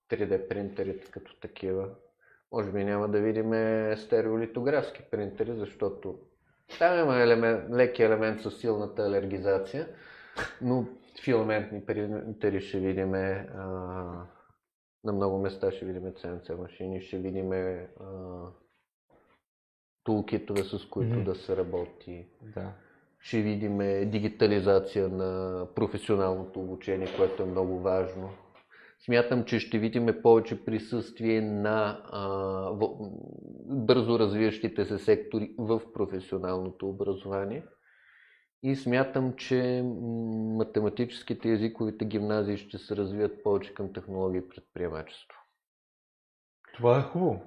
3D 0.10 0.48
принтерите 0.48 1.12
като 1.12 1.40
такива. 1.40 1.90
Може 2.52 2.72
би 2.72 2.84
няма 2.84 3.08
да 3.08 3.20
видим 3.20 3.50
стереолитографски 3.98 5.02
принтери, 5.12 5.54
защото 5.54 6.20
там 6.80 7.00
има 7.00 7.22
елемент, 7.22 7.70
леки 7.72 8.04
елемент 8.04 8.42
със 8.42 8.60
силната 8.60 9.02
алергизация, 9.02 9.88
но 10.62 10.86
филаментни 11.22 11.86
принтери 11.86 12.62
ще 12.62 12.80
видим 12.80 13.12
на 15.04 15.14
много 15.14 15.38
места 15.38 15.72
ще 15.72 15.86
видим 15.86 16.04
CNC 16.04 16.56
машини, 16.56 17.02
ще 17.02 17.18
видим 17.18 17.52
тулкитове, 20.04 20.64
с 20.64 20.86
които 20.86 21.16
Мгм. 21.16 21.24
да 21.24 21.36
се 21.36 21.58
работи. 21.58 22.28
Да. 22.42 22.72
Ще 23.20 23.42
видим 23.42 23.78
дигитализация 24.10 25.10
на 25.10 25.68
професионалното 25.76 26.60
обучение, 26.60 27.08
което 27.18 27.44
е 27.44 27.46
много 27.46 27.80
важно. 27.80 28.30
Смятам, 29.00 29.44
че 29.46 29.60
ще 29.60 29.80
видим 29.80 30.08
повече 30.24 30.66
присъствие 30.66 31.42
на 31.42 32.02
а, 32.12 32.28
в, 32.72 32.90
бързо 33.66 34.20
развиващите 34.20 34.86
се 34.86 34.98
сектори 34.98 35.56
в 35.58 35.82
професионалното 35.94 36.90
образование. 36.90 37.64
И 38.64 38.76
смятам, 38.76 39.34
че 39.38 39.84
математическите 40.58 41.50
и 41.50 41.52
езиковите 41.52 42.06
гимназии 42.06 42.58
ще 42.58 42.78
се 42.78 42.96
развият 42.96 43.44
повече 43.44 43.74
към 43.74 43.94
технологии 43.94 44.40
и 44.40 44.50
предприемачество. 44.50 45.38
Това 46.78 47.00
е 47.00 47.02
хубаво. 47.02 47.42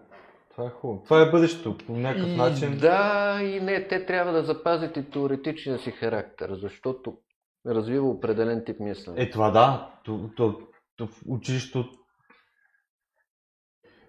Това 0.51 0.67
е 0.67 0.71
хубаво. 0.71 1.03
Това 1.05 1.23
е 1.23 1.31
бъдещето. 1.31 1.79
По 1.87 1.93
някакъв 1.93 2.29
И 2.29 2.37
начин. 2.37 2.79
Да, 2.79 3.39
и 3.43 3.61
не, 3.61 3.89
те 3.89 4.07
трябва 4.07 4.33
да 4.33 4.43
запазят 4.43 4.97
и 4.97 5.11
теоретичния 5.11 5.79
си 5.79 5.91
характер, 5.91 6.51
защото 6.53 7.19
развива 7.67 8.09
определен 8.09 8.65
тип 8.67 8.81
мислене. 8.81 9.23
Е, 9.23 9.31
това 9.31 9.51
да. 9.51 9.91
То, 10.05 10.31
то, 10.37 10.59
то 10.97 11.09
училището. 11.29 11.91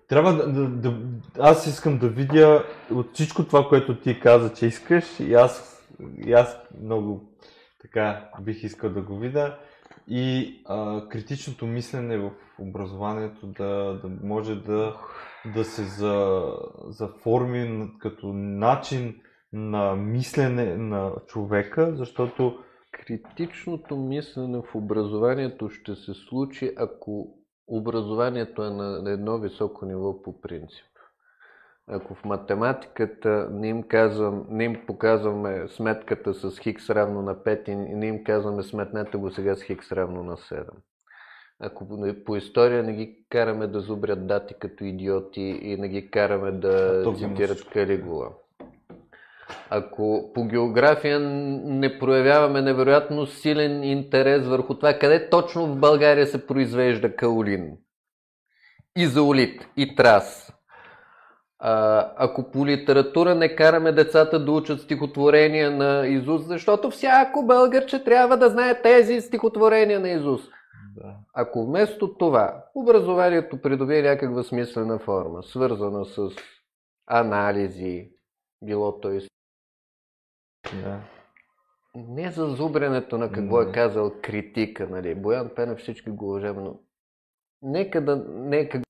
Трябва 0.07 0.33
да, 0.33 0.47
да, 0.51 0.69
да. 0.69 0.97
Аз 1.39 1.67
искам 1.67 1.97
да 1.97 2.09
видя 2.09 2.65
от 2.91 3.13
всичко 3.13 3.45
това, 3.45 3.67
което 3.69 3.99
ти 3.99 4.19
каза, 4.19 4.53
че 4.53 4.65
искаш. 4.65 5.19
И 5.19 5.33
аз, 5.33 5.76
и 6.25 6.33
аз 6.33 6.59
много 6.81 7.29
така 7.81 8.29
бих 8.41 8.63
искал 8.63 8.89
да 8.89 9.01
го 9.01 9.17
видя. 9.17 9.59
И 10.07 10.53
а, 10.65 11.07
критичното 11.09 11.65
мислене 11.65 12.17
в 12.17 12.31
образованието 12.59 13.47
да, 13.47 13.99
да 14.03 14.09
може 14.23 14.55
да, 14.55 14.97
да 15.55 15.65
се 15.65 15.83
за, 15.83 16.45
заформи 16.87 17.91
като 17.99 18.33
начин 18.33 19.21
на 19.53 19.95
мислене 19.95 20.77
на 20.77 21.11
човека, 21.27 21.95
защото 21.95 22.63
Критичното 23.05 23.97
мислене 23.97 24.61
в 24.61 24.75
образованието 24.75 25.69
ще 25.69 25.95
се 25.95 26.13
случи, 26.13 26.73
ако 26.77 27.37
образованието 27.67 28.63
е 28.63 28.69
на 28.69 29.11
едно 29.11 29.39
високо 29.39 29.85
ниво 29.85 30.21
по 30.21 30.41
принцип. 30.41 30.85
Ако 31.89 32.15
в 32.15 32.25
математиката 32.25 33.47
не 33.51 33.67
им, 33.67 33.83
казвам, 33.83 34.45
не 34.49 34.63
им 34.63 34.85
показваме 34.88 35.67
сметката 35.67 36.33
с 36.33 36.59
хикс 36.59 36.89
равно 36.89 37.21
на 37.21 37.35
5 37.35 37.69
и 37.69 37.75
не 37.75 38.07
им 38.07 38.23
казваме 38.23 38.63
сметнете 38.63 39.17
го 39.17 39.31
сега 39.31 39.55
с 39.55 39.63
хикс 39.63 39.91
равно 39.91 40.23
на 40.23 40.38
7. 40.38 40.65
Ако 41.59 41.88
по- 42.25 42.35
история 42.35 42.83
не 42.83 42.93
ги 42.93 43.25
караме 43.29 43.67
да 43.67 43.79
зубрят 43.79 44.27
дати 44.27 44.53
като 44.59 44.83
идиоти 44.83 45.41
и 45.41 45.77
не 45.77 45.88
ги 45.89 46.11
караме 46.11 46.51
да 46.51 47.03
цитират. 47.17 47.69
Калигула. 47.69 48.29
Ако 49.69 50.31
по 50.33 50.45
география 50.45 51.19
не 51.19 51.99
проявяваме 51.99 52.61
невероятно 52.61 53.25
силен 53.25 53.83
интерес 53.83 54.47
върху 54.47 54.75
това, 54.75 54.93
къде 54.93 55.29
точно 55.29 55.67
в 55.67 55.79
България 55.79 56.27
се 56.27 56.47
произвежда 56.47 57.15
каолин, 57.15 57.77
изолит 58.97 59.67
и 59.77 59.95
трас. 59.95 60.56
А, 61.59 62.11
ако 62.15 62.51
по 62.51 62.67
литература 62.67 63.35
не 63.35 63.55
караме 63.55 63.91
децата 63.91 64.45
да 64.45 64.51
учат 64.51 64.81
стихотворения 64.81 65.71
на 65.71 66.07
Изус, 66.07 66.45
защото 66.45 66.89
всяко 66.89 67.45
българче 67.45 68.03
трябва 68.03 68.37
да 68.37 68.49
знае 68.49 68.81
тези 68.81 69.21
стихотворения 69.21 69.99
на 69.99 70.09
Изус. 70.09 70.41
да. 70.95 71.15
Ако 71.33 71.65
вместо 71.65 72.17
това 72.17 72.63
образованието 72.75 73.61
придобие 73.61 74.01
някаква 74.01 74.43
смислена 74.43 74.99
форма, 74.99 75.43
свързана 75.43 76.05
с 76.05 76.29
анализи, 77.07 78.11
било 78.63 78.99
то 78.99 79.11
и 79.11 79.27
да. 80.83 80.99
не 81.95 82.31
за 82.31 82.45
зубренето 82.45 83.17
на 83.17 83.31
какво 83.31 83.63
Не. 83.63 83.69
е 83.69 83.71
казал 83.71 84.13
критика, 84.21 84.87
нали? 84.87 85.15
Боян 85.15 85.49
Пенев 85.55 85.79
всички 85.79 86.09
го 86.09 86.29
уважаваме, 86.29 86.61
но 86.61 86.79
нека 87.61 88.05
да, 88.05 88.25
нека 88.29 88.81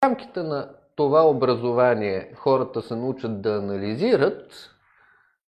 в 0.00 0.06
рамките 0.06 0.42
на 0.42 0.74
това 0.96 1.28
образование 1.28 2.32
хората 2.34 2.82
се 2.82 2.96
научат 2.96 3.42
да 3.42 3.56
анализират, 3.56 4.70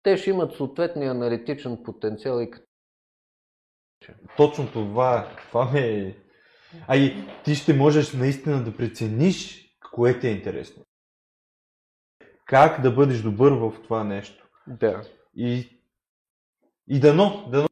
те 0.03 0.17
ще 0.17 0.29
имат 0.29 0.55
съответния 0.55 1.11
аналитичен 1.11 1.83
потенциал 1.83 2.41
и 2.41 2.51
като 2.51 2.65
Точно 4.37 4.71
това, 4.71 5.27
това 5.49 5.71
ме 5.71 5.79
е. 5.79 6.15
А 6.87 6.95
и 6.95 7.15
ти 7.43 7.55
ще 7.55 7.73
можеш 7.73 8.13
наистина 8.13 8.63
да 8.63 8.77
прецениш 8.77 9.67
кое 9.91 10.19
ти 10.19 10.27
е 10.27 10.31
интересно. 10.31 10.83
Как 12.45 12.81
да 12.81 12.91
бъдеш 12.91 13.21
добър 13.21 13.51
в 13.51 13.73
това 13.83 14.03
нещо. 14.03 14.47
да. 14.67 15.03
И, 15.35 15.79
и 16.87 16.99
дано, 16.99 17.49
дано, 17.51 17.67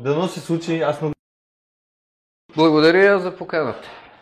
дано 0.00 0.28
се 0.28 0.40
случи, 0.40 0.80
аз 0.80 1.00
много 1.00 1.14
Благодаря 2.56 3.20
за 3.20 3.36
поканата. 3.36 4.05